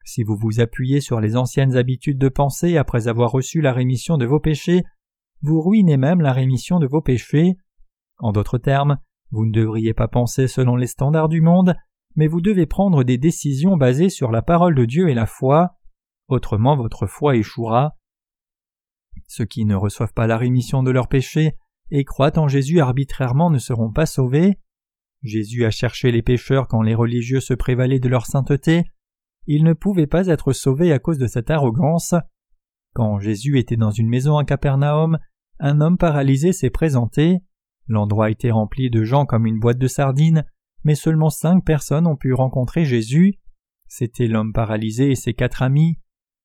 Si 0.05 0.23
vous 0.25 0.37
vous 0.37 0.61
appuyez 0.61 1.01
sur 1.01 1.21
les 1.21 1.37
anciennes 1.37 1.77
habitudes 1.77 2.19
de 2.19 2.29
pensée 2.29 2.77
après 2.77 3.09
avoir 3.09 3.31
reçu 3.31 3.61
la 3.61 3.73
rémission 3.73 4.19
de 4.19 4.27
vos 4.27 4.41
péchés, 4.41 4.83
vous 5.43 5.61
ruinez 5.61 5.97
même 5.97 6.21
la 6.21 6.33
rémission 6.33 6.79
de 6.79 6.87
vos 6.87 7.01
péchés. 7.01 7.57
En 8.19 8.33
d'autres 8.33 8.59
termes, 8.59 8.99
vous 9.31 9.47
ne 9.47 9.53
devriez 9.53 9.95
pas 9.95 10.09
penser 10.09 10.49
selon 10.49 10.77
les 10.77 10.87
standards 10.87 11.29
du 11.29 11.41
monde, 11.41 11.75
mais 12.17 12.27
vous 12.27 12.41
devez 12.41 12.67
prendre 12.67 13.05
des 13.05 13.17
décisions 13.17 13.77
basées 13.77 14.11
sur 14.11 14.31
la 14.31 14.43
parole 14.43 14.75
de 14.75 14.85
Dieu 14.85 15.09
et 15.09 15.15
la 15.15 15.27
foi, 15.27 15.77
autrement 16.33 16.77
votre 16.77 17.07
foi 17.07 17.37
échouera. 17.37 17.97
Ceux 19.29 19.45
qui 19.45 19.65
ne 19.65 19.75
reçoivent 19.75 20.13
pas 20.13 20.27
la 20.27 20.37
rémission 20.37 20.83
de 20.83 20.91
leurs 20.91 21.09
péchés 21.09 21.57
et 21.91 22.05
croient 22.05 22.39
en 22.39 22.49
Jésus 22.49 22.81
arbitrairement 22.81 23.51
ne 23.51 23.59
seront 23.59 23.93
pas 23.93 24.07
sauvés. 24.07 24.59
Jésus 25.23 25.65
a 25.65 25.71
cherché 25.71 26.11
les 26.11 26.23
pécheurs 26.23 26.67
quand 26.67 26.83
les 26.83 26.95
religieux 26.95 27.41
se 27.41 27.55
prévalaient 27.55 28.01
de 28.01 28.09
leur 28.09 28.27
sainteté, 28.27 28.85
il 29.47 29.65
ne 29.65 29.73
pouvait 29.73 30.07
pas 30.07 30.29
être 30.29 30.53
sauvé 30.53 30.93
à 30.93 30.99
cause 30.99 31.19
de 31.19 31.27
cette 31.27 31.51
arrogance. 31.51 32.15
Quand 32.95 33.19
Jésus 33.19 33.59
était 33.59 33.77
dans 33.77 33.91
une 33.91 34.09
maison 34.09 34.37
à 34.37 34.45
Capernaum, 34.45 35.19
un 35.59 35.81
homme 35.81 35.99
paralysé 35.99 36.53
s'est 36.53 36.71
présenté. 36.71 37.39
L'endroit 37.89 38.31
était 38.31 38.51
rempli 38.51 38.91
de 38.91 39.03
gens 39.05 39.27
comme 39.27 39.47
une 39.47 39.59
boîte 39.59 39.79
de 39.79 39.89
sardines, 39.89 40.45
mais 40.85 40.95
seulement 40.95 41.31
cinq 41.31 41.65
personnes 41.65 42.07
ont 42.07 42.17
pu 42.17 42.33
rencontrer 42.33 42.85
Jésus. 42.85 43.35
C'était 43.87 44.27
l'homme 44.27 44.53
paralysé 44.53 45.11
et 45.11 45.17
ses 45.17 45.35
quatre 45.35 45.63
amis. 45.63 45.99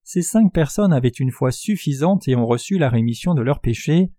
Ces 0.10 0.22
cinq 0.22 0.54
personnes 0.54 0.94
avaient 0.94 1.10
une 1.10 1.32
foi 1.32 1.52
suffisante 1.52 2.30
et 2.30 2.36
ont 2.38 2.46
reçu 2.46 2.78
la 2.78 2.88
rémission 2.88 3.34
de 3.34 3.42
leurs 3.42 3.60
péchés. 3.60 4.10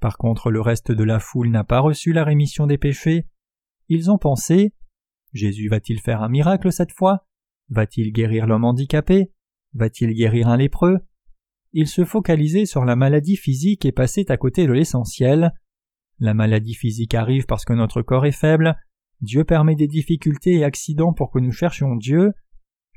Par 0.00 0.18
contre, 0.18 0.50
le 0.50 0.60
reste 0.60 0.92
de 0.92 1.02
la 1.02 1.18
foule 1.18 1.48
n'a 1.48 1.64
pas 1.64 1.80
reçu 1.80 2.12
la 2.12 2.24
rémission 2.24 2.66
des 2.66 2.76
péchés. 2.76 3.26
Ils 3.88 4.10
ont 4.10 4.18
pensé 4.18 4.74
Jésus 5.32 5.70
va-t-il 5.70 6.02
faire 6.02 6.22
un 6.22 6.28
miracle 6.28 6.70
cette 6.70 6.92
fois? 6.92 7.26
Va-t-il 7.70 8.12
guérir 8.12 8.46
l'homme 8.46 8.66
handicapé? 8.66 9.32
Va-t-il 9.72 10.12
guérir 10.12 10.48
un 10.48 10.58
lépreux? 10.58 10.98
Il 11.72 11.88
se 11.88 12.04
focalisait 12.04 12.66
sur 12.66 12.84
la 12.84 12.94
maladie 12.94 13.36
physique 13.36 13.86
et 13.86 13.92
passait 13.92 14.30
à 14.30 14.36
côté 14.36 14.66
de 14.66 14.72
l'essentiel. 14.72 15.54
La 16.18 16.34
maladie 16.34 16.74
physique 16.74 17.14
arrive 17.14 17.46
parce 17.46 17.64
que 17.64 17.72
notre 17.72 18.02
corps 18.02 18.26
est 18.26 18.32
faible, 18.32 18.76
Dieu 19.22 19.44
permet 19.44 19.74
des 19.74 19.88
difficultés 19.88 20.56
et 20.56 20.64
accidents 20.64 21.14
pour 21.14 21.30
que 21.30 21.38
nous 21.38 21.52
cherchions 21.52 21.96
Dieu. 21.96 22.34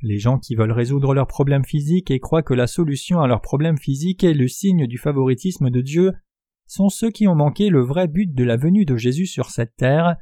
Les 0.01 0.17
gens 0.17 0.39
qui 0.39 0.55
veulent 0.55 0.71
résoudre 0.71 1.13
leurs 1.13 1.27
problèmes 1.27 1.65
physiques 1.65 2.09
et 2.09 2.19
croient 2.19 2.41
que 2.41 2.55
la 2.55 2.67
solution 2.67 3.19
à 3.19 3.27
leurs 3.27 3.41
problèmes 3.41 3.77
physiques 3.77 4.23
est 4.23 4.33
le 4.33 4.47
signe 4.47 4.87
du 4.87 4.97
favoritisme 4.97 5.69
de 5.69 5.81
Dieu 5.81 6.13
sont 6.65 6.89
ceux 6.89 7.11
qui 7.11 7.27
ont 7.27 7.35
manqué 7.35 7.69
le 7.69 7.81
vrai 7.81 8.07
but 8.07 8.33
de 8.33 8.43
la 8.45 8.55
venue 8.55 8.85
de 8.85 8.95
Jésus 8.95 9.25
sur 9.25 9.49
cette 9.49 9.75
terre. 9.75 10.15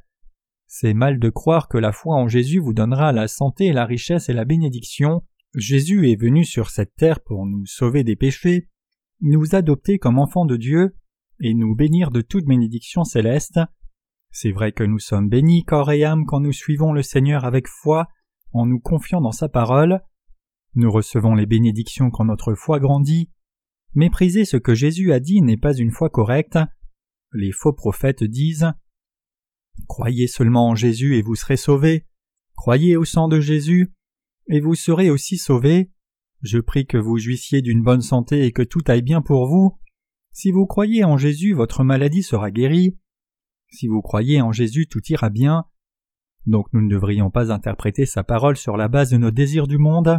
C'est 0.66 0.96
mal 0.96 1.20
de 1.20 1.30
croire 1.30 1.68
que 1.68 1.78
la 1.78 1.92
foi 1.92 2.16
en 2.16 2.28
Jésus 2.28 2.60
vous 2.60 2.74
donnera 2.74 3.12
la 3.12 3.28
santé, 3.28 3.72
la 3.72 3.86
richesse 3.86 4.30
et 4.30 4.34
la 4.34 4.46
bénédiction. 4.46 5.22
Jésus 5.56 6.10
est 6.10 6.20
venu 6.20 6.44
sur 6.44 6.72
cette 6.72 6.96
terre 6.96 7.22
pour 7.22 7.46
nous 7.46 7.66
sauver 7.66 8.04
des 8.04 8.16
péchés, 8.16 8.68
nous 9.22 9.56
adopter 9.56 10.00
comme 10.00 10.20
enfants 10.20 10.46
de 10.46 10.58
Dieu 10.58 10.96
et 11.40 11.54
nous 11.54 11.76
bénir 11.76 12.10
de 12.10 12.22
toute 12.22 12.46
bénédiction 12.46 13.04
céleste. 13.04 13.60
C'est 14.32 14.52
vrai 14.52 14.72
que 14.72 14.84
nous 14.84 15.00
sommes 15.00 15.30
bénis 15.30 15.64
corps 15.64 15.92
et 15.92 16.04
âme 16.04 16.26
quand 16.26 16.40
nous 16.40 16.52
suivons 16.52 16.94
le 16.94 17.04
Seigneur 17.04 17.46
avec 17.46 17.68
foi, 17.68 18.08
en 18.54 18.66
nous 18.66 18.80
confiant 18.80 19.22
dans 19.22 19.32
sa 19.32 19.50
parole. 19.50 20.02
Nous 20.76 20.92
recevons 20.92 21.36
les 21.36 21.46
bénédictions 21.46 22.12
quand 22.12 22.26
notre 22.26 22.54
foi 22.54 22.80
grandit. 22.80 23.30
Mépriser 23.96 24.46
ce 24.46 24.58
que 24.58 24.76
Jésus 24.76 25.12
a 25.12 25.20
dit 25.20 25.42
n'est 25.42 25.58
pas 25.58 25.74
une 25.74 25.92
foi 25.92 26.10
correcte. 26.10 26.60
Les 27.34 27.52
faux 27.52 27.74
prophètes 27.74 28.24
disent 28.24 28.72
Croyez 29.88 30.28
seulement 30.28 30.70
en 30.70 30.76
Jésus 30.76 31.18
et 31.18 31.22
vous 31.22 31.36
serez 31.36 31.58
sauvés. 31.58 32.06
Croyez 32.56 32.98
au 32.98 33.06
sang 33.06 33.28
de 33.28 33.40
Jésus 33.40 33.94
et 34.48 34.60
vous 34.60 34.76
serez 34.76 35.10
aussi 35.10 35.38
sauvés. 35.38 35.92
Je 36.42 36.60
prie 36.60 36.86
que 36.86 36.98
vous 36.98 37.18
jouissiez 37.18 37.62
d'une 37.62 37.84
bonne 37.84 38.02
santé 38.02 38.46
et 38.46 38.52
que 38.52 38.62
tout 38.62 38.84
aille 38.88 39.02
bien 39.02 39.22
pour 39.22 39.48
vous. 39.48 39.78
Si 40.32 40.52
vous 40.52 40.66
croyez 40.66 41.04
en 41.04 41.18
Jésus, 41.18 41.54
votre 41.54 41.84
maladie 41.84 42.24
sera 42.24 42.52
guérie. 42.52 42.98
Si 43.72 43.88
vous 43.88 44.02
croyez 44.02 44.42
en 44.42 44.52
Jésus, 44.52 44.88
tout 44.88 45.02
ira 45.10 45.30
bien. 45.30 45.66
Donc 46.50 46.66
nous 46.74 46.82
ne 46.82 46.90
devrions 46.90 47.30
pas 47.30 47.52
interpréter 47.52 48.08
sa 48.08 48.24
parole 48.24 48.58
sur 48.58 48.76
la 48.76 48.88
base 48.88 49.12
de 49.12 49.18
nos 49.18 49.30
désirs 49.30 49.68
du 49.68 49.78
monde. 49.78 50.18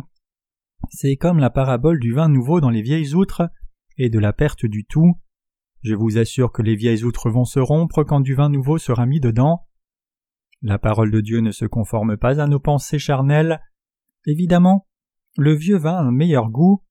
C'est 0.89 1.17
comme 1.17 1.41
la 1.41 1.51
parabole 1.51 1.99
du 1.99 2.13
vin 2.13 2.29
nouveau 2.29 2.61
dans 2.61 2.71
les 2.71 2.83
vieilles 2.83 3.15
outres 3.15 3.51
et 3.99 4.11
de 4.11 4.19
la 4.21 4.33
perte 4.33 4.65
du 4.65 4.85
tout. 4.85 5.19
Je 5.83 5.97
vous 5.97 6.19
assure 6.19 6.53
que 6.53 6.63
les 6.63 6.77
vieilles 6.77 7.03
outres 7.03 7.31
vont 7.31 7.45
se 7.45 7.59
rompre 7.59 8.05
quand 8.05 8.21
du 8.21 8.37
vin 8.37 8.49
nouveau 8.49 8.79
sera 8.79 9.07
mis 9.07 9.19
dedans. 9.19 9.67
La 10.63 10.79
parole 10.79 11.11
de 11.11 11.21
Dieu 11.21 11.41
ne 11.41 11.51
se 11.51 11.65
conforme 11.65 12.17
pas 12.17 12.41
à 12.41 12.47
nos 12.47 12.61
pensées 12.61 13.01
charnelles. 13.01 13.61
Évidemment, 14.25 14.87
le 15.37 15.55
vieux 15.55 15.79
vin 15.79 15.97
a 15.97 16.03
un 16.03 16.13
meilleur 16.13 16.49
goût. 16.49 16.85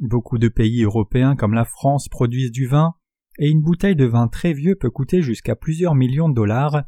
Beaucoup 0.00 0.38
de 0.38 0.48
pays 0.48 0.82
européens 0.82 1.36
comme 1.36 1.54
la 1.54 1.66
France 1.66 2.08
produisent 2.08 2.50
du 2.50 2.66
vin, 2.66 2.94
et 3.38 3.48
une 3.48 3.62
bouteille 3.62 3.94
de 3.94 4.06
vin 4.06 4.26
très 4.26 4.54
vieux 4.54 4.74
peut 4.74 4.90
coûter 4.90 5.22
jusqu'à 5.22 5.54
plusieurs 5.54 5.94
millions 5.94 6.28
de 6.28 6.34
dollars. 6.34 6.82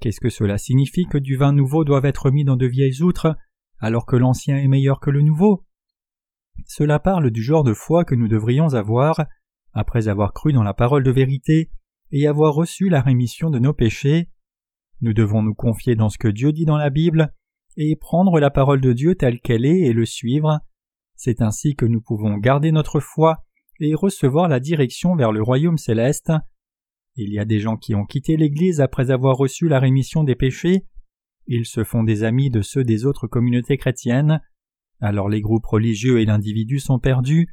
Qu'est-ce 0.00 0.20
que 0.20 0.28
cela 0.28 0.58
signifie 0.58 1.06
que 1.06 1.18
du 1.18 1.36
vin 1.36 1.52
nouveau 1.52 1.84
doit 1.84 2.04
être 2.04 2.30
mis 2.30 2.44
dans 2.44 2.56
de 2.56 2.66
vieilles 2.66 3.02
outres, 3.02 3.36
alors 3.78 4.06
que 4.06 4.16
l'ancien 4.16 4.56
est 4.56 4.68
meilleur 4.68 5.00
que 5.00 5.10
le 5.10 5.22
nouveau? 5.22 5.64
Cela 6.66 6.98
parle 6.98 7.30
du 7.30 7.42
genre 7.42 7.64
de 7.64 7.74
foi 7.74 8.04
que 8.04 8.14
nous 8.14 8.28
devrions 8.28 8.74
avoir, 8.74 9.26
après 9.72 10.08
avoir 10.08 10.32
cru 10.32 10.52
dans 10.52 10.62
la 10.62 10.74
parole 10.74 11.02
de 11.02 11.10
vérité 11.10 11.70
et 12.12 12.26
avoir 12.26 12.54
reçu 12.54 12.88
la 12.88 13.02
rémission 13.02 13.50
de 13.50 13.58
nos 13.58 13.72
péchés. 13.72 14.30
Nous 15.00 15.12
devons 15.12 15.42
nous 15.42 15.54
confier 15.54 15.96
dans 15.96 16.08
ce 16.08 16.18
que 16.18 16.28
Dieu 16.28 16.52
dit 16.52 16.64
dans 16.64 16.76
la 16.76 16.90
Bible 16.90 17.34
et 17.76 17.96
prendre 17.96 18.38
la 18.38 18.50
parole 18.50 18.80
de 18.80 18.92
Dieu 18.92 19.16
telle 19.16 19.40
qu'elle 19.40 19.66
est 19.66 19.80
et 19.80 19.92
le 19.92 20.06
suivre. 20.06 20.60
C'est 21.16 21.42
ainsi 21.42 21.74
que 21.74 21.86
nous 21.86 22.00
pouvons 22.00 22.38
garder 22.38 22.72
notre 22.72 23.00
foi 23.00 23.44
et 23.80 23.94
recevoir 23.94 24.48
la 24.48 24.60
direction 24.60 25.16
vers 25.16 25.32
le 25.32 25.42
royaume 25.42 25.78
céleste. 25.78 26.32
Il 27.16 27.32
y 27.32 27.38
a 27.38 27.44
des 27.44 27.60
gens 27.60 27.76
qui 27.76 27.94
ont 27.94 28.06
quitté 28.06 28.36
l'Église 28.36 28.80
après 28.80 29.10
avoir 29.10 29.36
reçu 29.36 29.68
la 29.68 29.78
rémission 29.78 30.24
des 30.24 30.34
péchés. 30.34 30.84
Ils 31.46 31.66
se 31.66 31.84
font 31.84 32.02
des 32.02 32.24
amis 32.24 32.50
de 32.50 32.60
ceux 32.60 32.82
des 32.82 33.06
autres 33.06 33.26
communautés 33.26 33.76
chrétiennes. 33.76 34.40
Alors 35.00 35.28
les 35.28 35.40
groupes 35.40 35.66
religieux 35.66 36.20
et 36.20 36.24
l'individu 36.24 36.78
sont 36.80 36.98
perdus. 36.98 37.48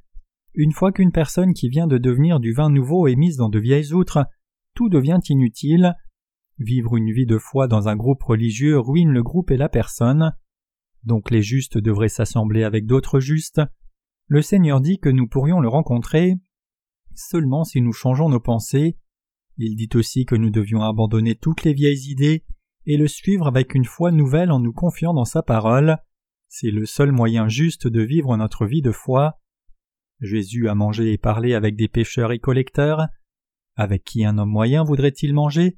une 0.53 0.71
fois 0.73 0.91
qu'une 0.91 1.11
personne 1.11 1.53
qui 1.53 1.69
vient 1.69 1.87
de 1.87 1.97
devenir 1.97 2.39
du 2.39 2.53
vin 2.53 2.69
nouveau 2.69 3.07
est 3.07 3.15
mise 3.15 3.37
dans 3.37 3.49
de 3.49 3.59
vieilles 3.59 3.93
outres, 3.93 4.25
tout 4.73 4.89
devient 4.89 5.19
inutile. 5.29 5.93
Vivre 6.57 6.97
une 6.97 7.11
vie 7.11 7.25
de 7.25 7.37
foi 7.37 7.67
dans 7.67 7.87
un 7.87 7.95
groupe 7.95 8.23
religieux 8.23 8.77
ruine 8.79 9.11
le 9.11 9.23
groupe 9.23 9.51
et 9.51 9.57
la 9.57 9.69
personne. 9.69 10.33
Donc 11.03 11.31
les 11.31 11.41
justes 11.41 11.77
devraient 11.77 12.09
s'assembler 12.09 12.63
avec 12.63 12.85
d'autres 12.85 13.19
justes. 13.19 13.61
Le 14.27 14.41
Seigneur 14.41 14.81
dit 14.81 14.99
que 14.99 15.09
nous 15.09 15.27
pourrions 15.27 15.59
le 15.59 15.67
rencontrer 15.67 16.35
seulement 17.15 17.63
si 17.63 17.81
nous 17.81 17.93
changeons 17.93 18.29
nos 18.29 18.39
pensées. 18.39 18.97
Il 19.57 19.75
dit 19.75 19.89
aussi 19.95 20.25
que 20.25 20.35
nous 20.35 20.49
devions 20.49 20.81
abandonner 20.81 21.35
toutes 21.35 21.63
les 21.63 21.73
vieilles 21.73 22.09
idées 22.09 22.43
et 22.85 22.97
le 22.97 23.07
suivre 23.07 23.47
avec 23.47 23.75
une 23.75 23.85
foi 23.85 24.11
nouvelle 24.11 24.51
en 24.51 24.59
nous 24.59 24.73
confiant 24.73 25.13
dans 25.13 25.25
sa 25.25 25.43
parole. 25.43 25.97
C'est 26.47 26.71
le 26.71 26.85
seul 26.85 27.11
moyen 27.11 27.47
juste 27.47 27.87
de 27.87 28.01
vivre 28.01 28.35
notre 28.37 28.65
vie 28.65 28.81
de 28.81 28.91
foi. 28.91 29.39
Jésus 30.19 30.67
a 30.67 30.75
mangé 30.75 31.13
et 31.13 31.17
parlé 31.17 31.53
avec 31.53 31.75
des 31.75 31.87
pêcheurs 31.87 32.31
et 32.31 32.39
collecteurs. 32.39 33.07
Avec 33.75 34.03
qui 34.03 34.25
un 34.25 34.37
homme 34.37 34.49
moyen 34.49 34.83
voudrait-il 34.83 35.33
manger? 35.33 35.77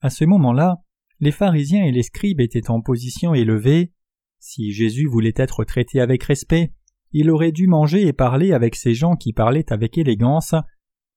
À 0.00 0.10
ce 0.10 0.24
moment-là, 0.24 0.82
les 1.20 1.30
pharisiens 1.30 1.84
et 1.84 1.92
les 1.92 2.02
scribes 2.02 2.40
étaient 2.40 2.70
en 2.70 2.80
position 2.80 3.32
élevée. 3.34 3.92
Si 4.40 4.72
Jésus 4.72 5.06
voulait 5.06 5.34
être 5.36 5.64
traité 5.64 6.00
avec 6.00 6.24
respect, 6.24 6.72
il 7.12 7.30
aurait 7.30 7.52
dû 7.52 7.68
manger 7.68 8.06
et 8.06 8.12
parler 8.12 8.52
avec 8.52 8.74
ces 8.74 8.94
gens 8.94 9.14
qui 9.14 9.32
parlaient 9.32 9.72
avec 9.72 9.98
élégance. 9.98 10.54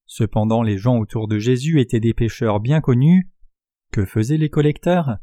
Cependant 0.06 0.62
les 0.62 0.78
gens 0.78 0.98
autour 0.98 1.28
de 1.28 1.40
Jésus 1.40 1.80
étaient 1.80 2.00
des 2.00 2.14
pécheurs 2.14 2.60
bien 2.60 2.82
connus. 2.82 3.30
Que 3.92 4.06
faisaient 4.06 4.38
les 4.38 4.50
collecteurs? 4.50 5.18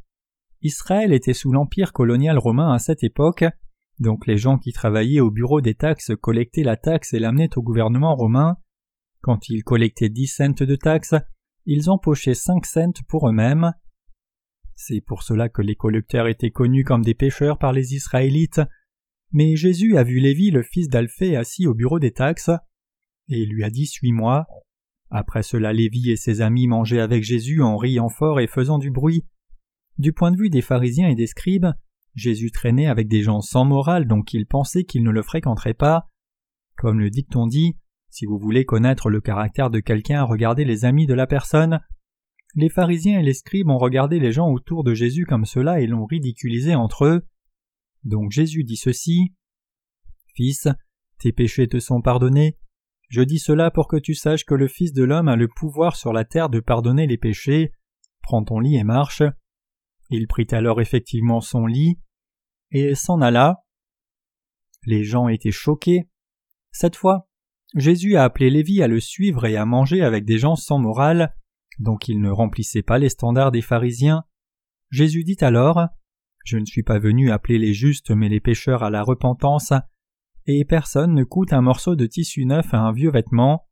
Israël 0.60 1.12
était 1.12 1.34
sous 1.34 1.52
l'empire 1.52 1.92
colonial 1.92 2.38
romain 2.38 2.72
à 2.72 2.78
cette 2.78 3.02
époque, 3.02 3.44
donc 3.98 4.26
les 4.26 4.36
gens 4.36 4.58
qui 4.58 4.72
travaillaient 4.72 5.20
au 5.20 5.30
bureau 5.30 5.60
des 5.60 5.74
taxes 5.74 6.12
collectaient 6.20 6.62
la 6.62 6.76
taxe 6.76 7.14
et 7.14 7.18
l'amenaient 7.18 7.56
au 7.56 7.62
gouvernement 7.62 8.14
romain. 8.14 8.56
Quand 9.20 9.48
ils 9.48 9.64
collectaient 9.64 10.08
dix 10.08 10.26
cents 10.26 10.50
de 10.50 10.76
taxes, 10.76 11.14
ils 11.66 11.90
empochaient 11.90 12.34
cinq 12.34 12.66
cents 12.66 12.92
pour 13.08 13.28
eux-mêmes. 13.28 13.72
C'est 14.74 15.00
pour 15.00 15.22
cela 15.22 15.48
que 15.48 15.62
les 15.62 15.76
collecteurs 15.76 16.26
étaient 16.26 16.50
connus 16.50 16.84
comme 16.84 17.04
des 17.04 17.14
pécheurs 17.14 17.58
par 17.58 17.72
les 17.72 17.94
Israélites, 17.94 18.60
mais 19.30 19.56
Jésus 19.56 19.96
a 19.96 20.02
vu 20.02 20.18
Lévi 20.18 20.50
le 20.50 20.62
fils 20.62 20.88
d'Alphée 20.88 21.36
assis 21.36 21.66
au 21.66 21.74
bureau 21.74 21.98
des 21.98 22.12
taxes, 22.12 22.50
et 23.28 23.46
lui 23.46 23.64
a 23.64 23.70
dit 23.70 23.86
Suis-moi. 23.86 24.46
Après 25.14 25.42
cela, 25.42 25.74
Lévi 25.74 26.10
et 26.10 26.16
ses 26.16 26.40
amis 26.40 26.66
mangeaient 26.66 26.98
avec 26.98 27.22
Jésus 27.22 27.60
en 27.60 27.76
riant 27.76 28.08
fort 28.08 28.40
et 28.40 28.46
faisant 28.46 28.78
du 28.78 28.90
bruit. 28.90 29.26
Du 29.98 30.14
point 30.14 30.30
de 30.32 30.38
vue 30.38 30.48
des 30.48 30.62
pharisiens 30.62 31.08
et 31.08 31.14
des 31.14 31.26
scribes, 31.26 31.66
Jésus 32.14 32.50
traînait 32.50 32.86
avec 32.86 33.08
des 33.08 33.22
gens 33.22 33.42
sans 33.42 33.66
morale 33.66 34.08
donc 34.08 34.32
ils 34.32 34.46
pensaient 34.46 34.84
qu'ils 34.84 35.02
ne 35.02 35.10
le 35.10 35.22
fréquenteraient 35.22 35.74
pas. 35.74 36.08
Comme 36.76 36.98
le 36.98 37.10
dicton 37.10 37.46
dit, 37.46 37.76
si 38.08 38.24
vous 38.24 38.38
voulez 38.38 38.64
connaître 38.64 39.10
le 39.10 39.20
caractère 39.20 39.68
de 39.68 39.80
quelqu'un, 39.80 40.22
regardez 40.22 40.64
les 40.64 40.86
amis 40.86 41.06
de 41.06 41.14
la 41.14 41.26
personne. 41.26 41.80
Les 42.54 42.70
pharisiens 42.70 43.20
et 43.20 43.22
les 43.22 43.34
scribes 43.34 43.68
ont 43.68 43.78
regardé 43.78 44.18
les 44.18 44.32
gens 44.32 44.48
autour 44.48 44.82
de 44.82 44.94
Jésus 44.94 45.26
comme 45.26 45.44
cela 45.44 45.80
et 45.80 45.86
l'ont 45.86 46.06
ridiculisé 46.06 46.74
entre 46.74 47.04
eux. 47.04 47.26
Donc 48.04 48.30
Jésus 48.30 48.64
dit 48.64 48.76
ceci 48.76 49.34
Fils, 50.34 50.68
tes 51.18 51.32
péchés 51.32 51.68
te 51.68 51.80
sont 51.80 52.00
pardonnés. 52.00 52.56
Je 53.12 53.20
dis 53.20 53.38
cela 53.38 53.70
pour 53.70 53.88
que 53.88 53.98
tu 53.98 54.14
saches 54.14 54.46
que 54.46 54.54
le 54.54 54.68
Fils 54.68 54.94
de 54.94 55.04
l'homme 55.04 55.28
a 55.28 55.36
le 55.36 55.46
pouvoir 55.46 55.96
sur 55.96 56.14
la 56.14 56.24
terre 56.24 56.48
de 56.48 56.60
pardonner 56.60 57.06
les 57.06 57.18
péchés. 57.18 57.70
Prends 58.22 58.42
ton 58.42 58.58
lit 58.58 58.76
et 58.76 58.84
marche. 58.84 59.22
Il 60.08 60.26
prit 60.26 60.46
alors 60.50 60.80
effectivement 60.80 61.42
son 61.42 61.66
lit 61.66 62.00
et 62.70 62.94
s'en 62.94 63.20
alla. 63.20 63.66
Les 64.84 65.04
gens 65.04 65.28
étaient 65.28 65.52
choqués. 65.52 66.08
Cette 66.70 66.96
fois, 66.96 67.28
Jésus 67.74 68.16
a 68.16 68.24
appelé 68.24 68.48
Lévi 68.48 68.82
à 68.82 68.88
le 68.88 68.98
suivre 68.98 69.44
et 69.44 69.58
à 69.58 69.66
manger 69.66 70.00
avec 70.00 70.24
des 70.24 70.38
gens 70.38 70.56
sans 70.56 70.78
morale, 70.78 71.36
donc 71.80 72.08
il 72.08 72.18
ne 72.18 72.30
remplissait 72.30 72.82
pas 72.82 72.98
les 72.98 73.10
standards 73.10 73.52
des 73.52 73.60
pharisiens. 73.60 74.24
Jésus 74.90 75.22
dit 75.22 75.36
alors 75.42 75.86
je 76.46 76.56
ne 76.56 76.64
suis 76.64 76.82
pas 76.82 76.98
venu 76.98 77.30
appeler 77.30 77.58
les 77.58 77.74
justes 77.74 78.10
mais 78.10 78.30
les 78.30 78.40
pécheurs 78.40 78.82
à 78.82 78.88
la 78.88 79.02
repentance, 79.02 79.74
et 80.46 80.64
personne 80.64 81.14
ne 81.14 81.24
coûte 81.24 81.52
un 81.52 81.60
morceau 81.60 81.96
de 81.96 82.06
tissu 82.06 82.44
neuf 82.44 82.72
à 82.74 82.80
un 82.80 82.92
vieux 82.92 83.10
vêtement. 83.10 83.66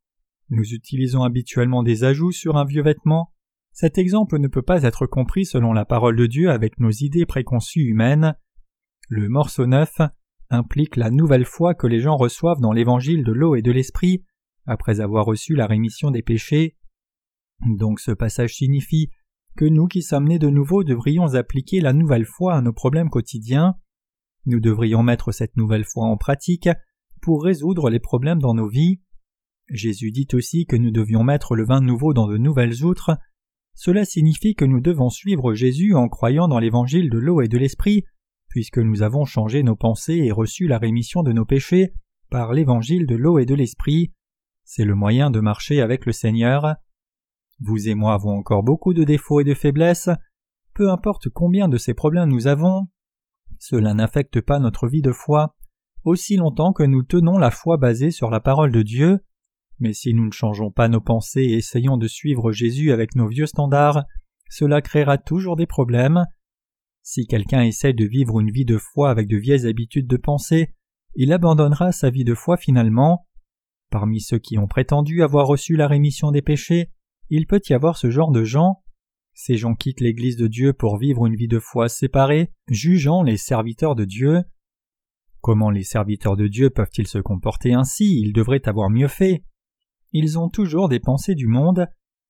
Nous 0.50 0.72
utilisons 0.72 1.22
habituellement 1.22 1.82
des 1.82 2.04
ajouts 2.04 2.32
sur 2.32 2.56
un 2.56 2.64
vieux 2.64 2.82
vêtement. 2.82 3.32
Cet 3.72 3.98
exemple 3.98 4.38
ne 4.38 4.48
peut 4.48 4.62
pas 4.62 4.82
être 4.82 5.06
compris 5.06 5.46
selon 5.46 5.72
la 5.72 5.84
parole 5.84 6.16
de 6.16 6.26
Dieu 6.26 6.50
avec 6.50 6.78
nos 6.80 6.90
idées 6.90 7.26
préconçues 7.26 7.84
humaines. 7.84 8.34
Le 9.08 9.28
morceau 9.28 9.66
neuf 9.66 10.00
implique 10.50 10.96
la 10.96 11.10
nouvelle 11.10 11.44
foi 11.44 11.74
que 11.74 11.86
les 11.86 12.00
gens 12.00 12.16
reçoivent 12.16 12.60
dans 12.60 12.72
l'évangile 12.72 13.24
de 13.24 13.32
l'eau 13.32 13.54
et 13.54 13.62
de 13.62 13.70
l'esprit, 13.70 14.24
après 14.66 15.00
avoir 15.00 15.24
reçu 15.24 15.54
la 15.54 15.66
rémission 15.66 16.10
des 16.10 16.22
péchés. 16.22 16.76
Donc 17.66 18.00
ce 18.00 18.10
passage 18.10 18.54
signifie 18.54 19.10
que 19.56 19.64
nous 19.64 19.86
qui 19.86 20.02
sommes 20.02 20.28
nés 20.28 20.38
de 20.38 20.48
nouveau 20.48 20.84
devrions 20.84 21.34
appliquer 21.34 21.80
la 21.80 21.92
nouvelle 21.92 22.24
foi 22.24 22.54
à 22.54 22.60
nos 22.60 22.72
problèmes 22.72 23.10
quotidiens. 23.10 23.76
Nous 24.46 24.60
devrions 24.60 25.02
mettre 25.02 25.32
cette 25.32 25.56
nouvelle 25.56 25.84
foi 25.84 26.06
en 26.06 26.16
pratique 26.16 26.68
pour 27.20 27.44
résoudre 27.44 27.90
les 27.90 28.00
problèmes 28.00 28.40
dans 28.40 28.54
nos 28.54 28.68
vies. 28.68 29.00
Jésus 29.68 30.10
dit 30.10 30.28
aussi 30.32 30.66
que 30.66 30.76
nous 30.76 30.90
devions 30.90 31.22
mettre 31.22 31.54
le 31.54 31.64
vin 31.64 31.80
nouveau 31.80 32.12
dans 32.14 32.26
de 32.26 32.38
nouvelles 32.38 32.82
outres. 32.82 33.18
Cela 33.74 34.04
signifie 34.04 34.54
que 34.54 34.64
nous 34.64 34.80
devons 34.80 35.10
suivre 35.10 35.54
Jésus 35.54 35.94
en 35.94 36.08
croyant 36.08 36.48
dans 36.48 36.58
l'évangile 36.58 37.10
de 37.10 37.18
l'eau 37.18 37.40
et 37.40 37.48
de 37.48 37.58
l'esprit, 37.58 38.04
puisque 38.48 38.78
nous 38.78 39.02
avons 39.02 39.24
changé 39.24 39.62
nos 39.62 39.76
pensées 39.76 40.22
et 40.24 40.32
reçu 40.32 40.66
la 40.66 40.78
rémission 40.78 41.22
de 41.22 41.32
nos 41.32 41.44
péchés 41.44 41.92
par 42.30 42.52
l'évangile 42.52 43.06
de 43.06 43.16
l'eau 43.16 43.38
et 43.38 43.46
de 43.46 43.54
l'esprit. 43.54 44.12
C'est 44.64 44.84
le 44.84 44.94
moyen 44.94 45.30
de 45.30 45.40
marcher 45.40 45.80
avec 45.80 46.06
le 46.06 46.12
Seigneur. 46.12 46.74
Vous 47.60 47.88
et 47.88 47.94
moi 47.94 48.14
avons 48.14 48.38
encore 48.38 48.62
beaucoup 48.62 48.94
de 48.94 49.04
défauts 49.04 49.40
et 49.40 49.44
de 49.44 49.54
faiblesses. 49.54 50.10
Peu 50.74 50.90
importe 50.90 51.28
combien 51.28 51.68
de 51.68 51.76
ces 51.76 51.94
problèmes 51.94 52.30
nous 52.30 52.46
avons, 52.46 52.88
cela 53.60 53.92
n'affecte 53.92 54.40
pas 54.40 54.58
notre 54.58 54.88
vie 54.88 55.02
de 55.02 55.12
foi, 55.12 55.54
aussi 56.02 56.36
longtemps 56.36 56.72
que 56.72 56.82
nous 56.82 57.02
tenons 57.02 57.36
la 57.36 57.50
foi 57.50 57.76
basée 57.76 58.10
sur 58.10 58.30
la 58.30 58.40
parole 58.40 58.72
de 58.72 58.82
Dieu. 58.82 59.20
Mais 59.78 59.92
si 59.92 60.14
nous 60.14 60.24
ne 60.24 60.32
changeons 60.32 60.70
pas 60.70 60.88
nos 60.88 61.02
pensées 61.02 61.42
et 61.42 61.58
essayons 61.58 61.98
de 61.98 62.08
suivre 62.08 62.52
Jésus 62.52 62.90
avec 62.90 63.14
nos 63.14 63.28
vieux 63.28 63.46
standards, 63.46 64.04
cela 64.48 64.80
créera 64.80 65.18
toujours 65.18 65.56
des 65.56 65.66
problèmes. 65.66 66.24
Si 67.02 67.26
quelqu'un 67.26 67.62
essaie 67.62 67.92
de 67.92 68.06
vivre 68.06 68.40
une 68.40 68.50
vie 68.50 68.64
de 68.64 68.78
foi 68.78 69.10
avec 69.10 69.28
de 69.28 69.36
vieilles 69.36 69.66
habitudes 69.66 70.08
de 70.08 70.16
pensée, 70.16 70.74
il 71.14 71.30
abandonnera 71.30 71.92
sa 71.92 72.08
vie 72.08 72.24
de 72.24 72.34
foi 72.34 72.56
finalement. 72.56 73.26
Parmi 73.90 74.22
ceux 74.22 74.38
qui 74.38 74.56
ont 74.56 74.68
prétendu 74.68 75.22
avoir 75.22 75.46
reçu 75.46 75.76
la 75.76 75.86
rémission 75.86 76.30
des 76.30 76.42
péchés, 76.42 76.90
il 77.28 77.46
peut 77.46 77.60
y 77.68 77.74
avoir 77.74 77.98
ce 77.98 78.10
genre 78.10 78.32
de 78.32 78.42
gens. 78.42 78.82
Ces 79.42 79.56
gens 79.56 79.74
quittent 79.74 80.02
l'Église 80.02 80.36
de 80.36 80.48
Dieu 80.48 80.74
pour 80.74 80.98
vivre 80.98 81.24
une 81.24 81.34
vie 81.34 81.48
de 81.48 81.58
foi 81.58 81.88
séparée, 81.88 82.52
jugeant 82.68 83.22
les 83.22 83.38
serviteurs 83.38 83.94
de 83.94 84.04
Dieu. 84.04 84.42
Comment 85.40 85.70
les 85.70 85.82
serviteurs 85.82 86.36
de 86.36 86.46
Dieu 86.46 86.68
peuvent-ils 86.68 87.06
se 87.06 87.16
comporter 87.16 87.72
ainsi? 87.72 88.20
Ils 88.20 88.34
devraient 88.34 88.68
avoir 88.68 88.90
mieux 88.90 89.08
fait. 89.08 89.42
Ils 90.12 90.38
ont 90.38 90.50
toujours 90.50 90.90
des 90.90 91.00
pensées 91.00 91.34
du 91.34 91.46
monde. 91.46 91.86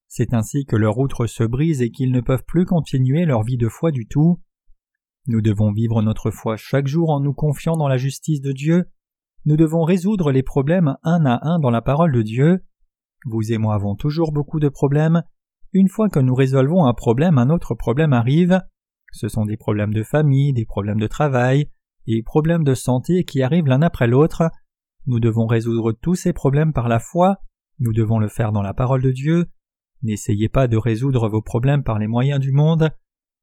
C'est 0.07 0.35
ainsi 0.35 0.64
que 0.66 0.77
leur 0.77 0.99
outre 0.99 1.27
se 1.27 1.42
brise 1.42 1.83
et 1.83 1.90
qu'ils 1.90 2.12
ne 2.12 2.20
peuvent 2.20 2.44
plus 2.46 2.64
continuer 2.64 3.25
leur 3.25 3.42
vie 3.42 3.59
de 3.59 3.68
foi 3.68 3.90
du 3.90 4.07
tout. 4.07 4.40
Nous 5.27 5.40
devons 5.40 5.73
vivre 5.73 6.03
notre 6.03 6.31
foi 6.31 6.57
chaque 6.57 6.87
jour 6.87 7.11
en 7.11 7.18
nous 7.18 7.35
confiant 7.35 7.77
dans 7.77 7.88
la 7.88 7.99
justice 7.99 8.40
de 8.40 8.53
Dieu. 8.53 8.85
Nous 9.46 9.57
devons 9.57 9.83
résoudre 9.83 10.31
les 10.31 10.44
problèmes 10.44 10.96
un 11.03 11.27
à 11.27 11.40
un 11.42 11.59
dans 11.59 11.70
la 11.70 11.83
parole 11.83 12.12
de 12.12 12.23
Dieu. 12.23 12.64
Vous 13.25 13.53
et 13.53 13.59
moi 13.59 13.75
avons 13.75 13.96
toujours 13.96 14.31
beaucoup 14.31 14.61
de 14.61 14.68
problèmes. 14.68 15.25
Une 15.72 15.88
fois 15.88 16.09
que 16.09 16.18
nous 16.18 16.35
résolvons 16.35 16.87
un 16.87 16.94
problème, 16.94 17.38
un 17.38 17.48
autre 17.48 17.74
problème 17.74 18.12
arrive. 18.12 18.61
Ce 19.12 19.28
sont 19.28 19.44
des 19.44 19.56
problèmes 19.56 19.94
de 19.94 20.02
famille, 20.02 20.52
des 20.52 20.64
problèmes 20.64 20.98
de 20.98 21.06
travail, 21.06 21.70
et 22.06 22.22
problèmes 22.22 22.64
de 22.64 22.74
santé 22.74 23.24
qui 23.24 23.42
arrivent 23.42 23.68
l'un 23.68 23.83
après 23.83 24.09
l'autre. 24.09 24.50
Nous 25.06 25.20
devons 25.20 25.46
résoudre 25.46 25.92
tous 25.92 26.16
ces 26.16 26.33
problèmes 26.33 26.72
par 26.72 26.88
la 26.88 26.98
foi. 26.98 27.38
Nous 27.78 27.92
devons 27.92 28.18
le 28.18 28.28
faire 28.28 28.50
dans 28.50 28.62
la 28.62 28.74
parole 28.74 29.02
de 29.02 29.12
Dieu. 29.12 29.46
N'essayez 30.02 30.48
pas 30.48 30.66
de 30.66 30.76
résoudre 30.76 31.28
vos 31.28 31.42
problèmes 31.42 31.85
par 31.85 31.98
les 31.98 32.09
moyens 32.09 32.40
du 32.40 32.50
monde. 32.50 32.90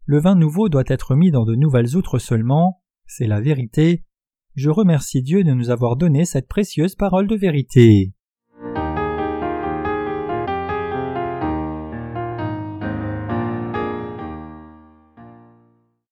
Le 0.06 0.20
vin 0.20 0.36
nouveau 0.36 0.68
doit 0.68 0.84
être 0.88 1.16
mis 1.16 1.32
dans 1.32 1.46
de 1.46 1.56
nouvelles 1.56 1.96
outres 1.96 2.20
seulement. 2.20 2.82
C'est 3.06 3.28
la 3.28 3.40
vérité. 3.40 4.04
Je 4.56 4.70
remercie 4.70 5.22
Dieu 5.22 5.44
de 5.44 5.52
nous 5.52 5.70
avoir 5.70 5.96
donné 5.96 6.26
cette 6.26 6.48
précieuse 6.48 6.96
parole 6.96 7.28
de 7.28 7.36
vérité. 7.36 8.14